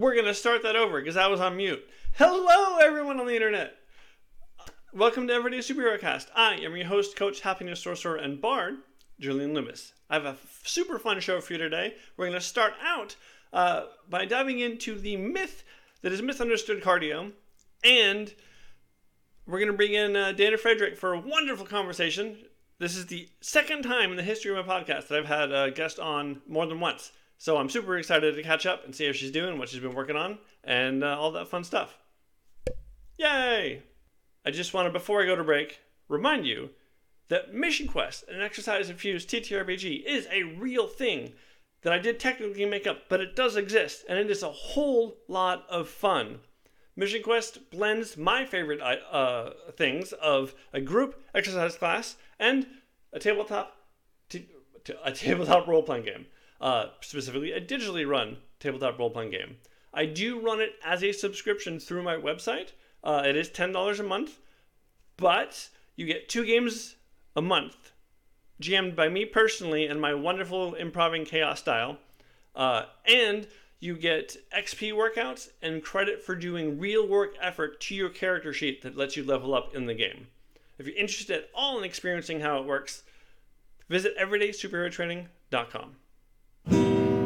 [0.00, 1.86] We're going to start that over because I was on mute.
[2.14, 3.74] Hello, everyone on the internet.
[4.94, 6.30] Welcome to Everyday Superhero Cast.
[6.34, 8.76] I am your host, Coach Happiness Sorcerer and Bard,
[9.20, 9.92] Julian Loomis.
[10.08, 11.96] I have a f- super fun show for you today.
[12.16, 13.14] We're going to start out
[13.52, 15.64] uh, by diving into the myth
[16.00, 17.32] that is misunderstood cardio,
[17.84, 18.34] and
[19.46, 22.38] we're going to bring in uh, Dana Frederick for a wonderful conversation.
[22.78, 25.70] This is the second time in the history of my podcast that I've had a
[25.70, 27.12] guest on more than once.
[27.40, 29.94] So I'm super excited to catch up and see how she's doing, what she's been
[29.94, 31.96] working on, and uh, all that fun stuff.
[33.16, 33.82] Yay!
[34.44, 36.68] I just want to, before I go to break, remind you
[37.28, 41.32] that Mission Quest, an exercise infused TTRPG, is a real thing
[41.80, 45.16] that I did technically make up, but it does exist, and it is a whole
[45.26, 46.40] lot of fun.
[46.94, 52.66] Mission Quest blends my favorite uh, things of a group exercise class and
[53.14, 53.78] a tabletop
[54.28, 54.46] t-
[54.84, 56.26] t- a tabletop role playing game
[56.60, 59.56] uh, specifically a digitally run tabletop role playing game.
[59.92, 62.72] I do run it as a subscription through my website.
[63.02, 64.38] Uh, it is $10 a month,
[65.16, 66.96] but you get two games
[67.34, 67.92] a month,
[68.60, 71.98] GM'd by me personally and my wonderful improving chaos style.
[72.54, 73.46] Uh, and
[73.80, 78.82] you get XP workouts and credit for doing real work effort to your character sheet
[78.82, 80.26] that lets you level up in the game.
[80.78, 83.02] If you're interested at all in experiencing how it works,
[83.88, 85.96] visit everydaysuperherotraining.com.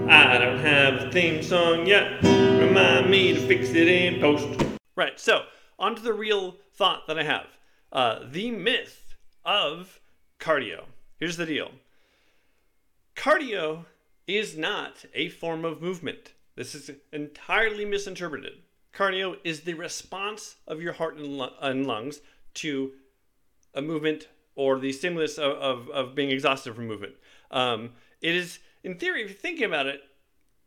[0.08, 2.22] I don't have a theme song yet.
[2.22, 4.62] Remind me to fix it in post.
[4.96, 5.44] Right, so
[5.78, 7.46] on to the real thought that I have.
[7.90, 10.00] Uh, the myth of
[10.38, 10.84] cardio.
[11.18, 11.70] Here's the deal
[13.16, 13.86] cardio
[14.26, 16.32] is not a form of movement.
[16.54, 18.58] This is entirely misinterpreted.
[18.92, 22.20] Cardio is the response of your heart and lungs
[22.54, 22.92] to
[23.74, 27.14] a movement or the stimulus of, of, of being exhausted from movement.
[27.50, 30.02] Um, it is in theory, if you think about it,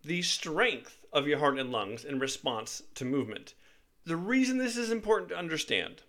[0.04, 3.54] the strength of your heart and lungs in response to movement.
[4.06, 6.02] The reason this is important to understand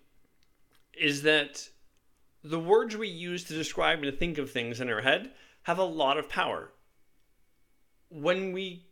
[0.93, 1.69] is that
[2.43, 5.31] the words we use to describe and to think of things in our head
[5.63, 6.71] have a lot of power.
[8.09, 8.87] When we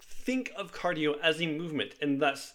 [0.00, 2.52] think of cardio as a movement and thus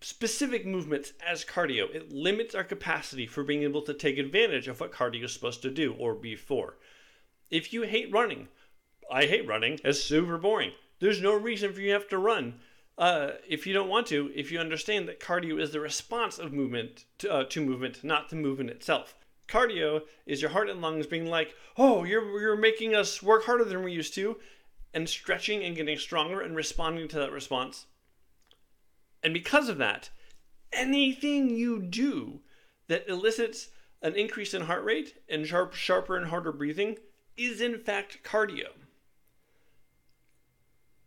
[0.00, 4.78] specific movements as cardio, it limits our capacity for being able to take advantage of
[4.78, 6.76] what cardio is supposed to do or be for.
[7.50, 8.48] If you hate running,
[9.10, 9.78] I hate running.
[9.84, 10.72] It's super boring.
[11.00, 12.60] There's no reason for you to have to run.
[12.98, 16.52] Uh, if you don't want to, if you understand that cardio is the response of
[16.52, 19.14] movement to, uh, to movement, not the movement itself.
[19.48, 23.64] Cardio is your heart and lungs being like, oh, you're, you're making us work harder
[23.64, 24.36] than we used to,
[24.94, 27.86] and stretching and getting stronger and responding to that response.
[29.22, 30.08] And because of that,
[30.72, 32.40] anything you do
[32.88, 33.68] that elicits
[34.02, 36.96] an increase in heart rate and sharp, sharper and harder breathing
[37.36, 38.68] is in fact cardio.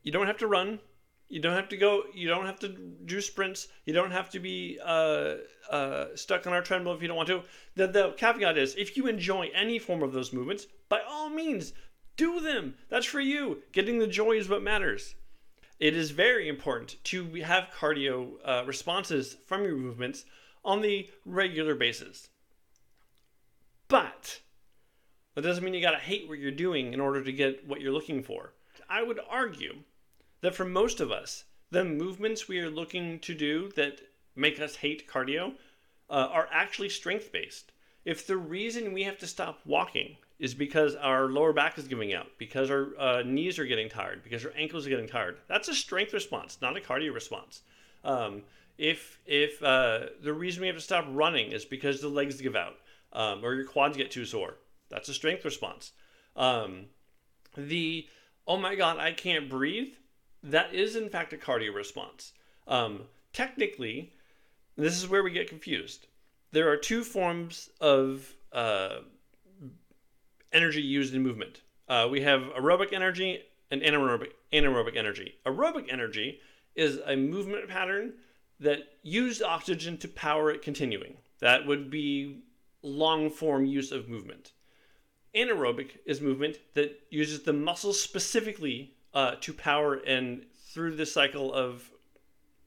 [0.03, 0.79] You don't have to run.
[1.27, 2.03] You don't have to go.
[2.13, 2.69] You don't have to
[3.05, 3.67] do sprints.
[3.85, 5.35] You don't have to be uh,
[5.69, 7.43] uh, stuck on our treadmill if you don't want to.
[7.75, 11.73] The, the caveat is if you enjoy any form of those movements, by all means,
[12.17, 12.75] do them.
[12.89, 13.61] That's for you.
[13.71, 15.15] Getting the joy is what matters.
[15.79, 20.25] It is very important to have cardio uh, responses from your movements
[20.65, 22.29] on the regular basis.
[23.87, 24.41] But
[25.35, 27.79] that doesn't mean you got to hate what you're doing in order to get what
[27.79, 28.53] you're looking for.
[28.89, 29.75] I would argue
[30.41, 34.01] that for most of us, the movements we are looking to do that
[34.35, 35.53] make us hate cardio
[36.09, 37.71] uh, are actually strength based.
[38.05, 42.13] If the reason we have to stop walking is because our lower back is giving
[42.13, 45.67] out, because our uh, knees are getting tired, because our ankles are getting tired, that's
[45.67, 47.61] a strength response, not a cardio response.
[48.03, 48.43] Um,
[48.77, 52.55] if if uh, the reason we have to stop running is because the legs give
[52.55, 52.77] out
[53.11, 54.55] um, or your quads get too sore,
[54.89, 55.91] that's a strength response.
[56.37, 56.85] Um,
[57.57, 58.07] the
[58.49, 59.93] oh my god, I can't breathe
[60.43, 62.33] that is in fact a cardio response.
[62.67, 64.13] Um, technically,
[64.77, 66.07] this is where we get confused.
[66.51, 68.99] There are two forms of uh,
[70.51, 71.61] energy used in movement.
[71.87, 75.35] Uh, we have aerobic energy and anaerobic, anaerobic energy.
[75.45, 76.39] Aerobic energy
[76.75, 78.13] is a movement pattern
[78.59, 81.17] that used oxygen to power it continuing.
[81.39, 82.43] That would be
[82.81, 84.51] long form use of movement.
[85.35, 91.53] Anaerobic is movement that uses the muscles specifically uh, to power and through this cycle
[91.53, 91.89] of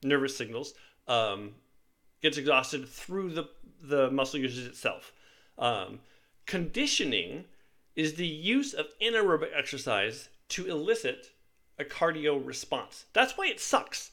[0.02, 0.74] nervous signals
[1.08, 1.54] um,
[2.20, 3.48] gets exhausted through the
[3.84, 5.12] the muscle uses itself.
[5.58, 5.98] Um,
[6.46, 7.46] conditioning
[7.96, 11.32] is the use of anaerobic exercise to elicit
[11.78, 13.06] a cardio response.
[13.12, 14.12] That's why it sucks.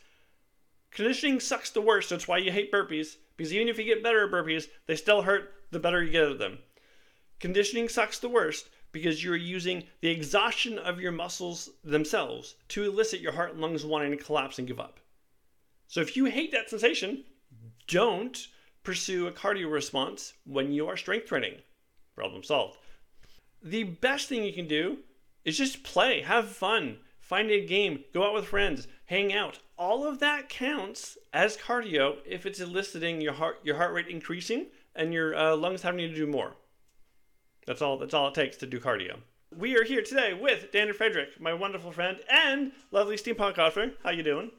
[0.89, 2.09] Conditioning sucks the worst.
[2.09, 5.21] That's why you hate burpees because even if you get better at burpees, they still
[5.21, 6.57] hurt the better you get at them.
[7.39, 13.21] Conditioning sucks the worst because you're using the exhaustion of your muscles themselves to elicit
[13.21, 14.99] your heart and lungs wanting to collapse and give up.
[15.87, 17.23] So if you hate that sensation,
[17.87, 18.47] don't
[18.83, 21.55] pursue a cardio response when you are strength training.
[22.15, 22.77] Problem solved.
[23.61, 24.99] The best thing you can do
[25.45, 29.59] is just play, have fun, find a game, go out with friends, hang out.
[29.77, 34.67] All of that counts as cardio if it's eliciting your heart your heart rate increasing
[34.95, 36.55] and your uh, lungs having to do more.
[37.69, 37.99] That's all.
[37.99, 39.19] That's all it takes to do cardio.
[39.55, 43.91] We are here today with Dana Frederick, my wonderful friend and lovely steampunk author.
[44.03, 44.49] How you doing?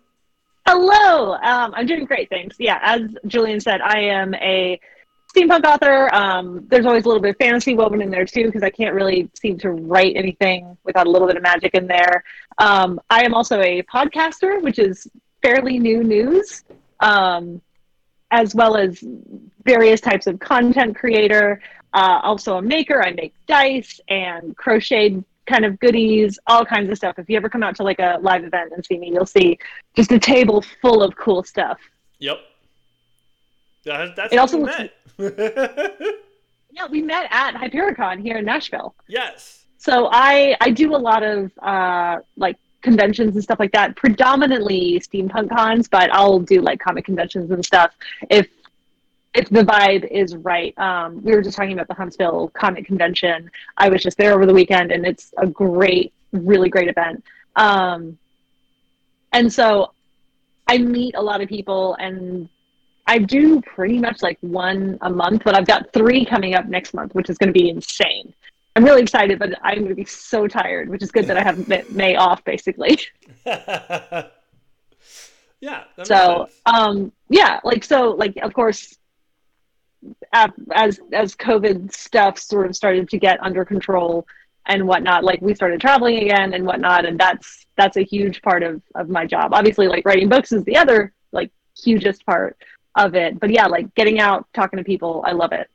[0.64, 1.32] Hello.
[1.34, 2.54] Um, I'm doing great, thanks.
[2.60, 4.78] Yeah, as Julian said, I am a
[5.34, 6.14] steampunk author.
[6.14, 8.94] Um, there's always a little bit of fantasy woven in there too, because I can't
[8.94, 12.22] really seem to write anything without a little bit of magic in there.
[12.58, 15.08] Um, I am also a podcaster, which is
[15.42, 16.62] fairly new news,
[17.00, 17.60] um,
[18.30, 19.02] as well as
[19.64, 21.60] various types of content creator.
[21.92, 23.02] Uh, also a maker.
[23.02, 27.18] I make dice and crocheted kind of goodies, all kinds of stuff.
[27.18, 29.58] If you ever come out to like a live event and see me, you'll see
[29.96, 31.78] just a table full of cool stuff.
[32.20, 32.38] Yep.
[33.84, 34.92] That, that's It also we met.
[36.72, 38.94] Yeah, we met at Hypericon here in Nashville.
[39.08, 39.64] yes.
[39.78, 45.00] So I I do a lot of uh, like conventions and stuff like that, predominantly
[45.00, 47.92] steampunk cons, but I'll do like comic conventions and stuff
[48.30, 48.46] if
[49.34, 50.76] if the vibe is right.
[50.78, 53.50] Um, we were just talking about the Huntsville Comic Convention.
[53.76, 57.24] I was just there over the weekend, and it's a great, really great event.
[57.56, 58.18] Um,
[59.32, 59.92] and so
[60.66, 62.48] I meet a lot of people, and
[63.06, 66.92] I do pretty much like one a month, but I've got three coming up next
[66.94, 68.34] month, which is going to be insane.
[68.76, 71.42] I'm really excited, but I'm going to be so tired, which is good that I
[71.42, 73.00] have May- off, basically.
[75.60, 75.84] yeah.
[76.04, 78.96] So um yeah like so like of course
[80.32, 84.26] as as covid stuff sort of started to get under control
[84.66, 88.62] and whatnot like we started traveling again and whatnot and that's that's a huge part
[88.62, 91.50] of of my job obviously like writing books is the other like
[91.82, 92.56] hugest part
[92.96, 95.68] of it but yeah like getting out talking to people i love it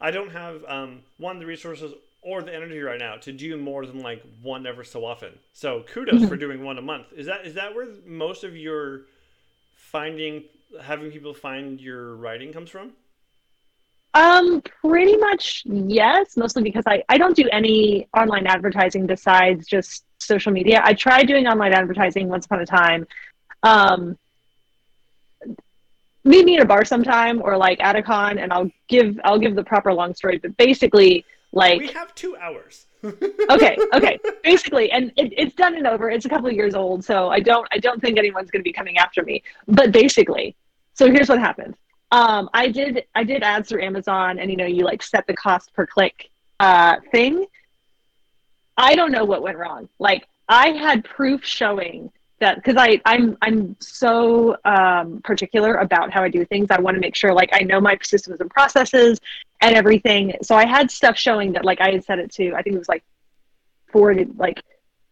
[0.00, 3.86] I don't have um, one the resources or the energy right now to do more
[3.86, 5.38] than like one ever so often.
[5.52, 6.26] So kudos Mm-hmm.
[6.26, 7.06] for doing one a month.
[7.16, 9.02] Is that is that where most of your
[9.74, 10.44] finding
[10.82, 12.92] having people find your writing comes from?
[14.14, 20.04] Um, pretty much yes, mostly because I, I don't do any online advertising besides just
[20.18, 20.80] social media.
[20.84, 23.06] I tried doing online advertising once upon a time.
[23.64, 24.16] Um,
[26.22, 29.38] meet me at a bar sometime or like at a con and I'll give I'll
[29.38, 32.86] give the proper long story, but basically like we have two hours.
[33.50, 34.18] okay, okay.
[34.42, 36.08] Basically, and it, it's done and over.
[36.08, 38.64] It's a couple of years old, so I don't I don't think anyone's going to
[38.64, 39.42] be coming after me.
[39.66, 40.56] But basically,
[40.94, 41.74] so here's what happened.
[42.14, 45.34] Um, I did I did ads through Amazon, and you know you like set the
[45.34, 46.30] cost per click
[46.60, 47.46] uh, thing.
[48.76, 49.88] I don't know what went wrong.
[49.98, 56.22] Like I had proof showing that because I I'm I'm so um, particular about how
[56.22, 56.68] I do things.
[56.70, 59.18] I want to make sure like I know my systems and processes
[59.60, 60.34] and everything.
[60.42, 62.78] So I had stuff showing that like I had set it to I think it
[62.78, 63.02] was like
[63.90, 64.62] forty like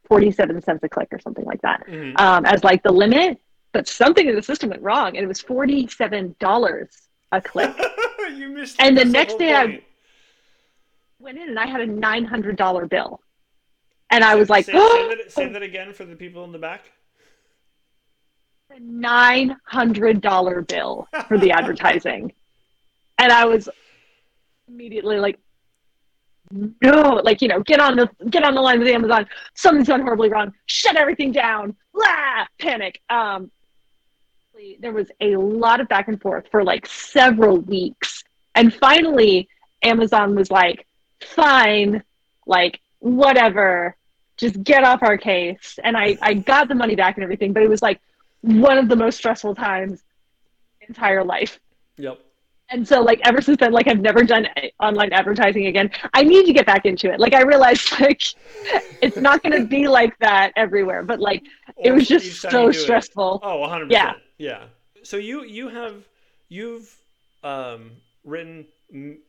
[0.09, 2.21] forty seven cents a click or something like that Mhm.
[2.21, 3.41] um, as like the limit.
[3.73, 6.91] But something in the system went wrong, and it was forty seven dollars
[7.33, 7.75] a click.
[8.35, 8.77] you missed.
[8.79, 9.83] And the next day I-
[11.19, 13.21] went in, and I had a nine hundred dollar bill,
[14.11, 16.59] and I was like, say, say, that, say that again for the people in the
[16.59, 16.83] back.
[18.71, 22.33] A nine hundred dollar bill for the advertising,
[23.19, 23.69] and I was
[24.69, 25.39] immediately like,
[26.51, 29.27] no, like you know, get on the get on the line with Amazon.
[29.55, 30.53] Something's gone horribly wrong.
[30.67, 31.75] Shut everything down.
[31.95, 33.01] Blah, panic.
[33.09, 33.51] Um,
[34.81, 39.49] there was a lot of back and forth for like several weeks, and finally,
[39.83, 40.87] Amazon was like,
[41.21, 42.03] fine,
[42.47, 43.97] like whatever,
[44.37, 45.79] just get off our case.
[45.83, 48.01] And I I got the money back and everything, but it was like
[48.43, 49.99] one of the most stressful times in
[50.81, 51.59] my entire life.
[51.97, 52.19] Yep.
[52.73, 55.91] And so, like, ever since then, like, I've never done eh, online advertising again.
[56.15, 57.21] I need to get back into it.
[57.21, 58.23] Like, I realized, like,
[59.03, 61.03] it's not going to be like that everywhere.
[61.03, 61.43] But, like,
[61.77, 62.75] it was just so do it.
[62.75, 63.41] stressful.
[63.43, 63.91] Oh, 100%.
[63.91, 64.15] Yeah.
[64.43, 64.65] Yeah.
[65.05, 65.95] So you you have
[66.49, 66.93] you've
[67.45, 67.93] um,
[68.25, 68.67] written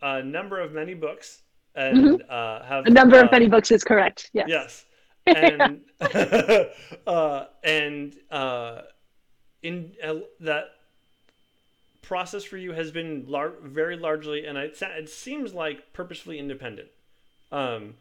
[0.02, 1.42] a number of many books
[1.76, 2.94] and uh, have A Mm-hmm.
[2.94, 4.30] number uh, of many books is correct.
[4.34, 4.48] Yes.
[4.48, 4.86] Yes.
[5.26, 5.82] And
[7.08, 8.82] uh, and uh,
[9.62, 10.66] in uh, that
[12.02, 16.40] process for you has been lar- very largely, and it, sa- it seems like purposefully
[16.40, 16.90] independent.
[17.54, 17.94] Um,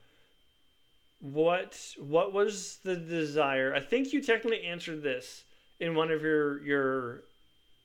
[1.21, 3.73] what what was the desire?
[3.73, 5.45] I think you technically answered this
[5.83, 7.25] in one of your your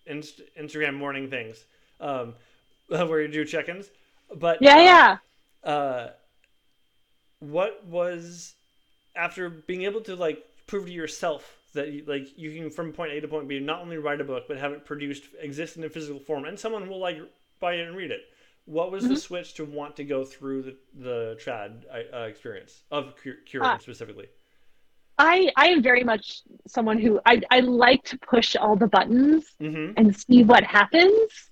[0.05, 1.65] inst- Instagram morning things,
[1.99, 2.35] um,
[2.87, 3.89] where you do check-ins.
[4.33, 5.71] But Yeah, uh, yeah.
[5.71, 6.09] uh,
[7.39, 8.53] what was
[9.15, 13.11] after being able to like prove to yourself that you, like you can from point
[13.13, 15.83] A to point B not only write a book but have it produced exist in
[15.83, 17.17] a physical form and someone will like
[17.59, 18.21] buy it and read it.
[18.65, 19.13] What was mm-hmm.
[19.13, 23.15] the switch to want to go through the the trad uh, experience of
[23.49, 24.27] querying uh, specifically?
[25.17, 29.45] I I am very much someone who I I like to push all the buttons
[29.59, 29.93] mm-hmm.
[29.97, 31.49] and see what happens.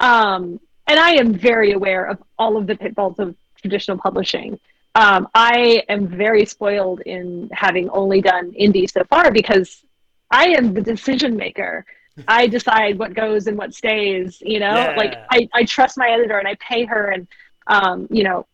[0.00, 4.58] Um, and I am very aware of all of the pitfalls of traditional publishing.
[4.94, 9.84] Um, I am very spoiled in having only done indie so far because
[10.30, 11.84] I am the decision maker.
[12.26, 14.40] I decide what goes and what stays.
[14.40, 14.94] You know, yeah.
[14.96, 17.28] like I, I trust my editor and I pay her, and
[17.66, 18.46] um, you know,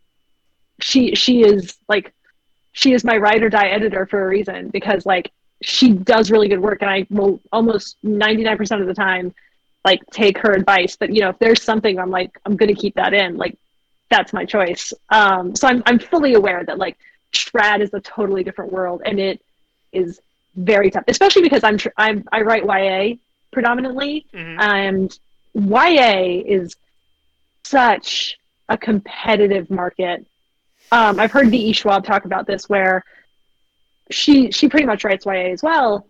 [0.81, 2.14] she she is like
[2.75, 6.49] she is my ride or die editor for a reason because like she does really
[6.49, 9.33] good work and I will almost 99% of the time
[9.85, 10.97] like take her advice.
[10.97, 13.57] But you know if there's something I'm like I'm going to keep that in like
[14.11, 14.93] that's my choice.
[15.09, 16.99] Um so I'm I'm fully aware that like
[17.33, 19.41] trad is a totally different world and it
[19.93, 20.21] is
[20.57, 23.17] very tough especially because I'm tr- I'm I write YA
[23.53, 24.61] predominantly mm-hmm.
[24.61, 25.17] and
[25.55, 26.75] YA is
[27.65, 28.37] such
[28.69, 30.27] a competitive market
[30.95, 31.73] um, I've heard V.E.
[31.73, 33.05] Schwab talk about this where
[34.11, 36.07] she she pretty much writes YA as well.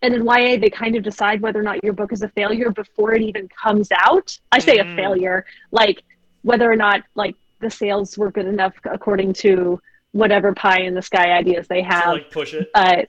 [0.00, 2.70] And in YA, they kind of decide whether or not your book is a failure
[2.70, 4.38] before it even comes out.
[4.50, 4.92] I say mm.
[4.92, 6.02] a failure, like
[6.42, 9.78] whether or not like the sales were good enough according to
[10.12, 12.04] whatever pie in the sky ideas they have.
[12.04, 12.70] To, like push it.
[12.74, 13.02] Uh,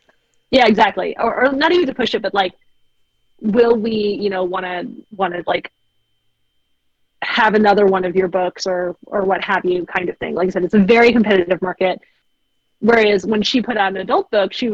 [0.51, 1.15] yeah, exactly.
[1.17, 2.53] Or, or not even to push it, but like,
[3.39, 5.71] will we, you know, want to want to like
[7.21, 10.35] have another one of your books or or what have you kind of thing.
[10.35, 11.99] Like i said it's a very competitive market.
[12.79, 14.73] Whereas when she put out an adult book she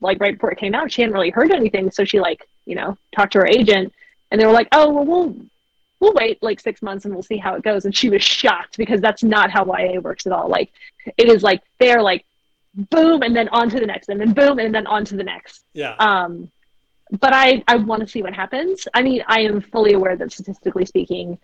[0.00, 1.90] like right before it came out she hadn't really heard anything.
[1.90, 3.92] So she like you know talked to her agent
[4.30, 5.36] and they were like oh well we'll
[5.98, 7.84] we'll wait like six months and we'll see how it goes.
[7.84, 10.48] And she was shocked because that's not how ya works at all.
[10.48, 10.72] Like
[11.16, 12.24] it is like they're like
[12.74, 15.24] boom and then on to the next and then boom and then on to the
[15.24, 15.64] next.
[15.72, 15.96] Yeah.
[15.98, 16.50] Um
[17.18, 18.86] but i i want to see what happens.
[18.94, 21.36] I mean i am fully aware that statistically speaking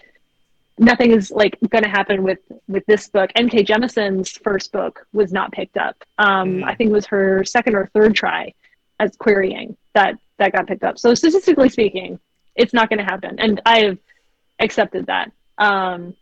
[0.79, 3.31] nothing is like going to happen with with this book.
[3.35, 3.65] N.K.
[3.65, 5.97] Jemisin's first book was not picked up.
[6.19, 6.65] Um, mm.
[6.65, 8.53] I think it was her second or third try
[9.01, 10.99] as querying that that got picked up.
[10.99, 12.19] So statistically speaking,
[12.55, 13.99] it's not going to happen, and I have
[14.59, 15.33] accepted that.
[15.59, 16.15] Um,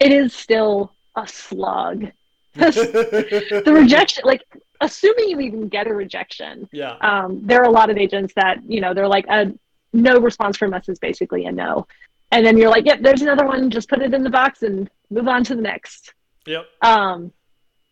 [0.00, 2.06] it is still a slug.
[2.54, 4.42] the rejection, like
[4.80, 6.68] assuming you even get a rejection.
[6.72, 6.96] Yeah.
[7.00, 9.52] Um, there are a lot of agents that you know they're like a
[9.92, 11.86] no response from us is basically a no
[12.32, 13.70] and then you're like, yep, there's another one.
[13.70, 16.14] Just put it in the box and move on to the next.
[16.46, 16.66] Yep.
[16.80, 17.30] Um,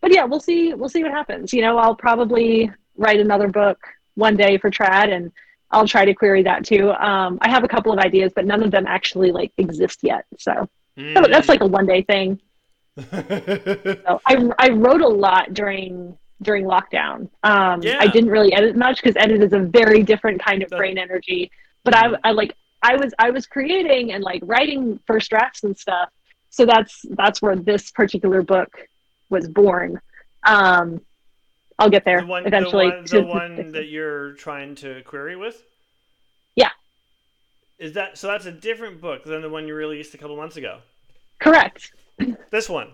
[0.00, 0.72] but yeah, we'll see.
[0.74, 1.52] We'll see what happens.
[1.52, 3.78] You know, I'll probably write another book
[4.14, 5.30] one day for Trad, and
[5.70, 6.90] I'll try to query that too.
[6.90, 10.24] Um, I have a couple of ideas, but none of them actually like exist yet.
[10.38, 10.68] So,
[10.98, 11.14] mm.
[11.14, 12.40] so that's like a one day thing.
[12.96, 17.28] so I I wrote a lot during during lockdown.
[17.42, 17.98] Um, yeah.
[18.00, 21.50] I didn't really edit much because edit is a very different kind of brain energy.
[21.84, 25.76] But I, I like I was I was creating and like writing first drafts and
[25.78, 26.10] stuff.
[26.50, 28.88] So that's that's where this particular book
[29.28, 30.00] was born.
[30.42, 31.00] Um,
[31.78, 32.86] I'll get there the one, eventually.
[33.06, 35.62] The one, the one that you're trying to query with.
[36.56, 36.70] Yeah.
[37.78, 38.26] Is that so?
[38.28, 40.78] That's a different book than the one you released a couple months ago.
[41.38, 41.92] Correct.
[42.50, 42.90] This one.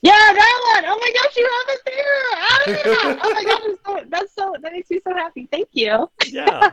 [0.00, 0.84] Yeah, that one.
[0.86, 2.84] Oh my gosh, you have it there.
[2.86, 5.48] Oh, oh my that's so, that's so that makes me so happy.
[5.50, 6.08] Thank you.
[6.28, 6.70] Yeah.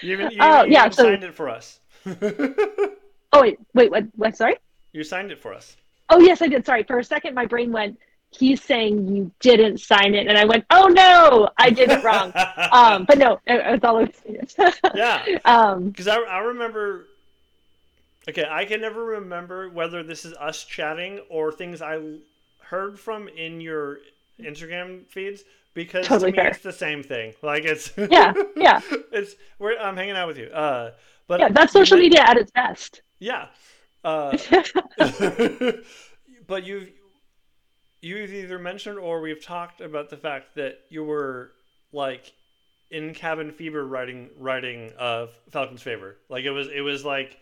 [0.00, 1.04] You even, you, oh, you yeah, so...
[1.04, 1.80] signed it for us.
[2.06, 4.04] oh wait, wait, what?
[4.16, 4.36] What?
[4.36, 4.56] Sorry.
[4.92, 5.76] You signed it for us.
[6.10, 6.64] Oh yes, I did.
[6.66, 6.84] Sorry.
[6.84, 7.98] For a second, my brain went.
[8.30, 12.32] He's saying you didn't sign it, and I went, "Oh no, I did it wrong."
[12.72, 14.72] um, but no, it, it was all over.
[14.94, 15.24] yeah.
[15.44, 17.06] Um, because I, I remember.
[18.28, 22.00] Okay, I can never remember whether this is us chatting or things I
[22.58, 23.98] heard from in your
[24.40, 25.44] Instagram feeds,
[25.74, 26.50] because totally to me fair.
[26.50, 27.34] it's the same thing.
[27.42, 28.80] Like it's yeah, yeah.
[29.12, 30.46] it's we're I'm hanging out with you.
[30.46, 30.92] Uh,
[31.26, 33.02] but yeah, that's social media at its best.
[33.18, 33.48] Yeah.
[34.02, 34.36] Uh,
[36.46, 36.90] but you've
[38.02, 41.52] you've either mentioned or we've talked about the fact that you were
[41.92, 42.32] like
[42.90, 46.16] in cabin fever writing writing of Falcon's favor.
[46.28, 47.38] Like it was it was like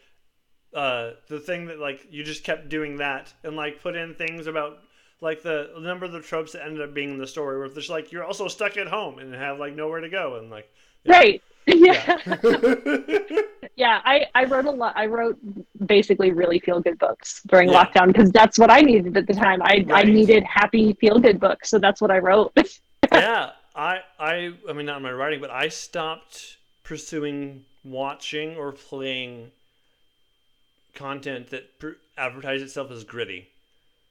[0.73, 4.47] uh the thing that like you just kept doing that and like put in things
[4.47, 4.79] about
[5.23, 7.89] like the number of the tropes that ended up being in the story where it's
[7.89, 10.71] like you're also stuck at home and have like nowhere to go and like
[11.05, 11.17] yeah.
[11.17, 11.43] right.
[11.67, 12.19] Yeah.
[13.77, 14.01] Yeah.
[14.05, 15.39] I i wrote a lot i wrote
[15.87, 17.85] basically really feel good books during yeah.
[17.85, 19.63] lockdown because that's what i needed at the time.
[19.63, 19.91] I right.
[19.93, 22.53] i needed happy feel good books so that's what i wrote.
[23.13, 28.73] Yeah i i i mean not in my writing but i stopped pursuing watching or
[28.73, 29.53] playing
[30.95, 33.49] content that pr- advertised itself as gritty.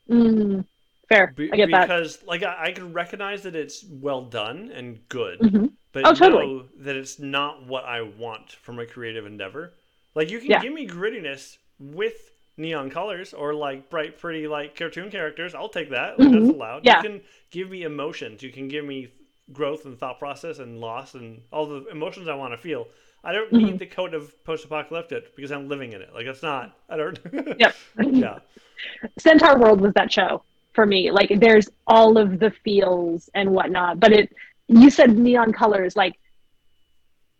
[0.09, 0.65] Mm
[1.11, 1.33] fair.
[1.35, 1.87] Be- I get that.
[1.87, 6.13] because like I, I can recognize that it's well done and good, hmm but Oh,
[6.13, 6.47] totally.
[6.47, 9.73] know that it's not what I want from a creative endeavor.
[10.15, 10.61] Like you can Yeah.
[10.61, 15.53] give me grittiness with neon colors or like bright, pretty like cartoon characters.
[15.53, 16.17] I'll take that.
[16.19, 16.39] Like, Mhm.
[16.45, 16.85] That's allowed.
[16.85, 17.01] Yeah.
[17.01, 18.41] You can give me emotions.
[18.41, 19.09] You can give me
[19.51, 22.87] growth and thought process and loss and all the emotions I want to feel.
[23.23, 23.65] I don't Mm-hmm.
[23.65, 26.13] need the code of post-apocalyptic because I'm living in it.
[26.13, 26.77] Like it's not.
[26.89, 27.19] I don't.
[27.59, 27.75] Yep.
[28.13, 28.39] yeah.
[29.19, 31.11] Centaur World was that show for me.
[31.11, 34.33] Like there's all of the feels and whatnot, but it
[34.67, 36.15] you said neon colors like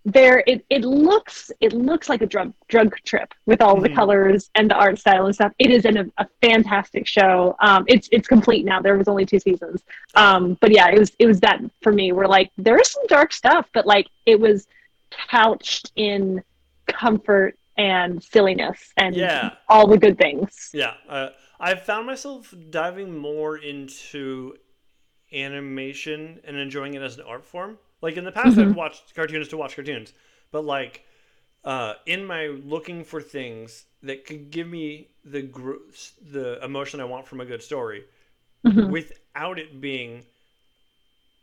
[0.03, 3.95] there it, it looks it looks like a drug drug trip with all the Mhm.
[3.95, 5.53] colors and the art style and stuff.
[5.59, 7.55] It is an, a fantastic show.
[7.61, 8.81] Um, it's it's complete now.
[8.81, 9.83] There was only two seasons.
[10.15, 12.11] Um, but yeah, it was it was that for me.
[12.13, 14.67] Where like there is some dark stuff, but like it was
[15.11, 16.41] couched in
[16.87, 19.51] comfort and silliness and Yeah.
[19.69, 20.71] all the good things.
[20.73, 21.29] Yeah, uh,
[21.61, 24.55] I've found myself diving more into
[25.31, 27.77] animation and enjoying it as an art form.
[28.01, 28.69] Like in the past, Mhm.
[28.71, 30.13] I'd watched cartoons to watch cartoons,
[30.51, 31.05] but like
[31.63, 35.75] uh, in my looking for things that could give me the gr-
[36.19, 38.03] the emotion I want from a good story,
[38.65, 38.89] Mhm.
[38.89, 40.25] without it being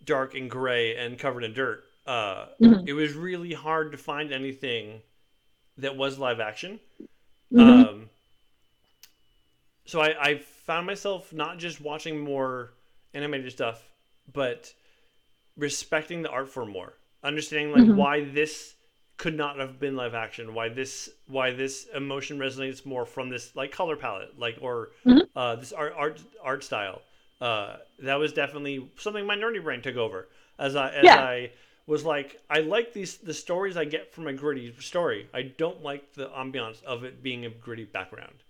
[0.02, 1.84] dark and gray and covered in dirt.
[2.04, 2.88] Uh, Mhm.
[2.88, 5.02] It was really hard to find anything
[5.76, 6.80] that was live action.
[7.52, 7.86] Mhm.
[7.88, 8.10] Um,
[9.88, 12.74] so I, I found myself not just watching more
[13.14, 13.82] animated stuff,
[14.32, 14.72] but
[15.56, 16.92] respecting the art form more,
[17.24, 17.96] understanding like Mhm.
[17.96, 18.74] why this
[19.16, 23.56] could not have been live action, why this why this emotion resonates more from this
[23.56, 25.26] like color palette, like or Mhm.
[25.34, 27.00] uh, this art art art style.
[27.40, 30.28] Uh, that was definitely something my nerdy brain took over
[30.58, 31.20] as I as Yeah.
[31.20, 31.50] I
[31.86, 35.28] was like I like these the stories I get from a gritty story.
[35.32, 38.44] I don't like the ambiance of it being a gritty background.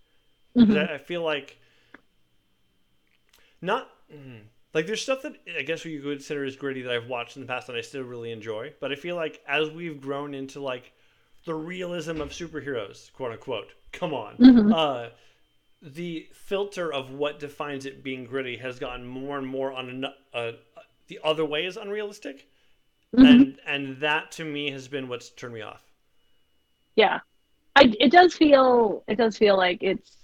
[0.59, 0.89] Mhm.
[0.89, 1.57] I, I feel like
[3.61, 4.41] not mm,
[4.73, 7.41] like there's stuff that I guess you could consider as gritty that I've watched in
[7.41, 8.73] the past and I still really enjoy.
[8.79, 10.93] But I feel like as we've grown into like
[11.45, 14.71] the realism of superheroes, quote unquote, come on, Mhm.
[14.71, 15.09] uh,
[15.81, 20.05] the filter of what defines it being gritty has gotten more and more on an,
[20.33, 20.53] uh,
[21.07, 22.47] the other way is unrealistic,
[23.13, 23.45] Mhm.
[23.45, 25.83] and and that to me has been what's turned me off.
[26.95, 27.19] yeah
[27.75, 30.18] I, it does feel it does feel like it's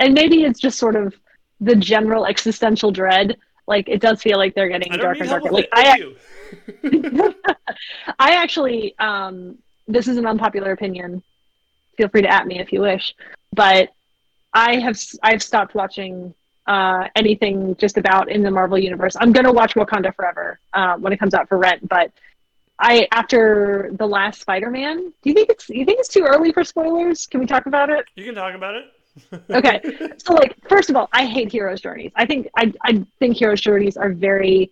[0.00, 1.14] and maybe it's just sort of
[1.60, 3.36] the general existential dread
[3.68, 6.02] like it does feel like they're getting darker and darker like i
[8.18, 11.22] i actually um this is an unpopular opinion
[11.96, 13.14] feel free to at me if you wish
[13.52, 13.90] but
[14.54, 16.34] i have i've stopped watching
[16.66, 21.12] uh anything just about in the marvel universe i'm gonna watch wakanda forever uh, when
[21.12, 22.10] it comes out for rent but
[22.82, 26.64] I after the last Spider-Man, do you think it's you think it's too early for
[26.64, 27.26] spoilers?
[27.26, 28.06] Can we talk about it?
[28.16, 28.84] You can talk about it.
[29.54, 29.80] Okay.
[30.18, 32.12] So like first of all, I hate hero's journeys.
[32.16, 34.70] I think I I think hero's journeys are very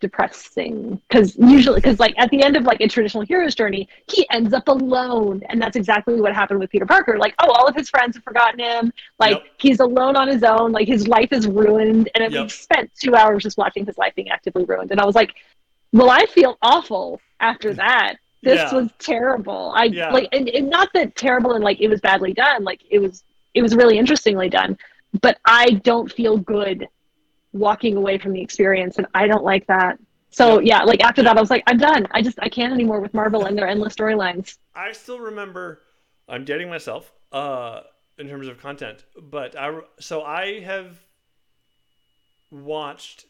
[0.00, 4.26] depressing because usually because like at the end of like a traditional hero's journey he
[4.30, 7.74] ends up alone and that's exactly what happened with peter parker like oh all of
[7.76, 9.42] his friends have forgotten him like Yep.
[9.58, 12.50] he's alone on his own like his life is ruined and Yep.
[12.50, 15.34] spent two hours just watching his life being actively ruined and i was like
[15.92, 18.72] well i feel awful after that this Yeah.
[18.72, 20.10] was terrible i Yeah.
[20.12, 23.22] like and, and not that terrible and like it was badly done like it was
[23.54, 24.76] it was really interestingly done
[25.20, 26.86] but i don't feel good
[27.52, 29.98] walking away from the experience and i don't like that
[30.30, 33.00] so yeah like after that i was like i'm done i just i can't anymore
[33.00, 35.80] with marvel and their endless storylines I still remember.
[36.28, 37.80] I'm dating myself uh,
[38.18, 40.98] in terms of content, but I so I have
[42.50, 43.26] watched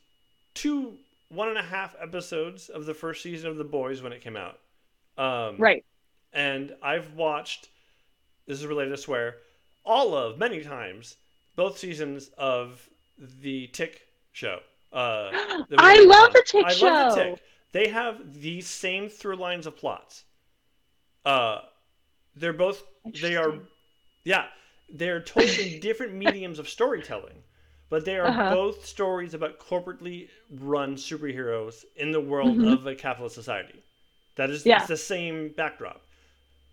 [0.55, 0.95] two
[1.29, 4.37] one and a half episodes of the first season of The Boys when it came
[4.37, 4.59] out.
[5.19, 5.85] Um, right
[6.33, 7.69] and I've watched.
[8.47, 9.37] This is related to swear.
[9.85, 11.17] All of many times
[11.57, 12.89] both seasons of
[13.19, 14.61] the Tick show.
[14.93, 15.31] Uh,
[15.79, 16.33] I love on.
[16.33, 16.87] the Tick I show.
[16.87, 17.41] love the Tick.
[17.73, 20.25] They have the same through lines of plots.
[21.25, 21.61] Uh,
[22.35, 22.83] they're both.
[23.21, 23.55] They are.
[24.25, 24.47] Yeah,
[24.93, 27.43] they're totally different mediums of storytelling,
[27.89, 28.55] but they are Uh-huh.
[28.55, 32.73] both stories about corporately run superheroes in the world Mhm.
[32.73, 33.83] of a capitalist society.
[34.37, 34.79] That is Yeah.
[34.79, 36.03] it's the same backdrop.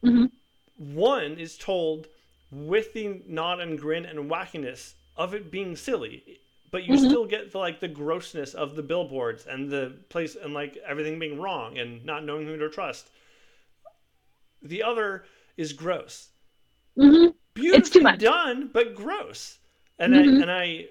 [0.04, 0.32] Mhm.
[0.78, 2.08] One is told
[2.52, 6.40] with the nod and grin and wackiness of it being silly,
[6.72, 7.08] but you Mhm.
[7.08, 11.20] still get the, like the grossness of the billboards and the place and like everything
[11.20, 13.10] being wrong and not knowing who to trust.
[14.62, 16.30] The other is gross
[16.98, 17.32] mm-hmm.
[17.54, 18.20] beautifully much.
[18.20, 19.60] done, but gross.
[20.00, 20.18] And Mhm.
[20.40, 20.90] I and I,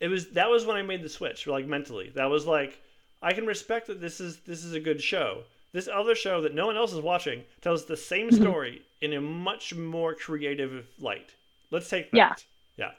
[0.00, 2.10] it was that was when I made the switch, like mentally.
[2.10, 2.80] That was like,
[3.22, 5.44] I can respect that this is this is a good show.
[5.72, 8.40] This other show that no one else is watching tells the same Mhm.
[8.40, 11.34] story in a much more creative light.
[11.70, 12.16] Let's take that.
[12.16, 12.34] Yeah.
[12.76, 12.90] Yeah.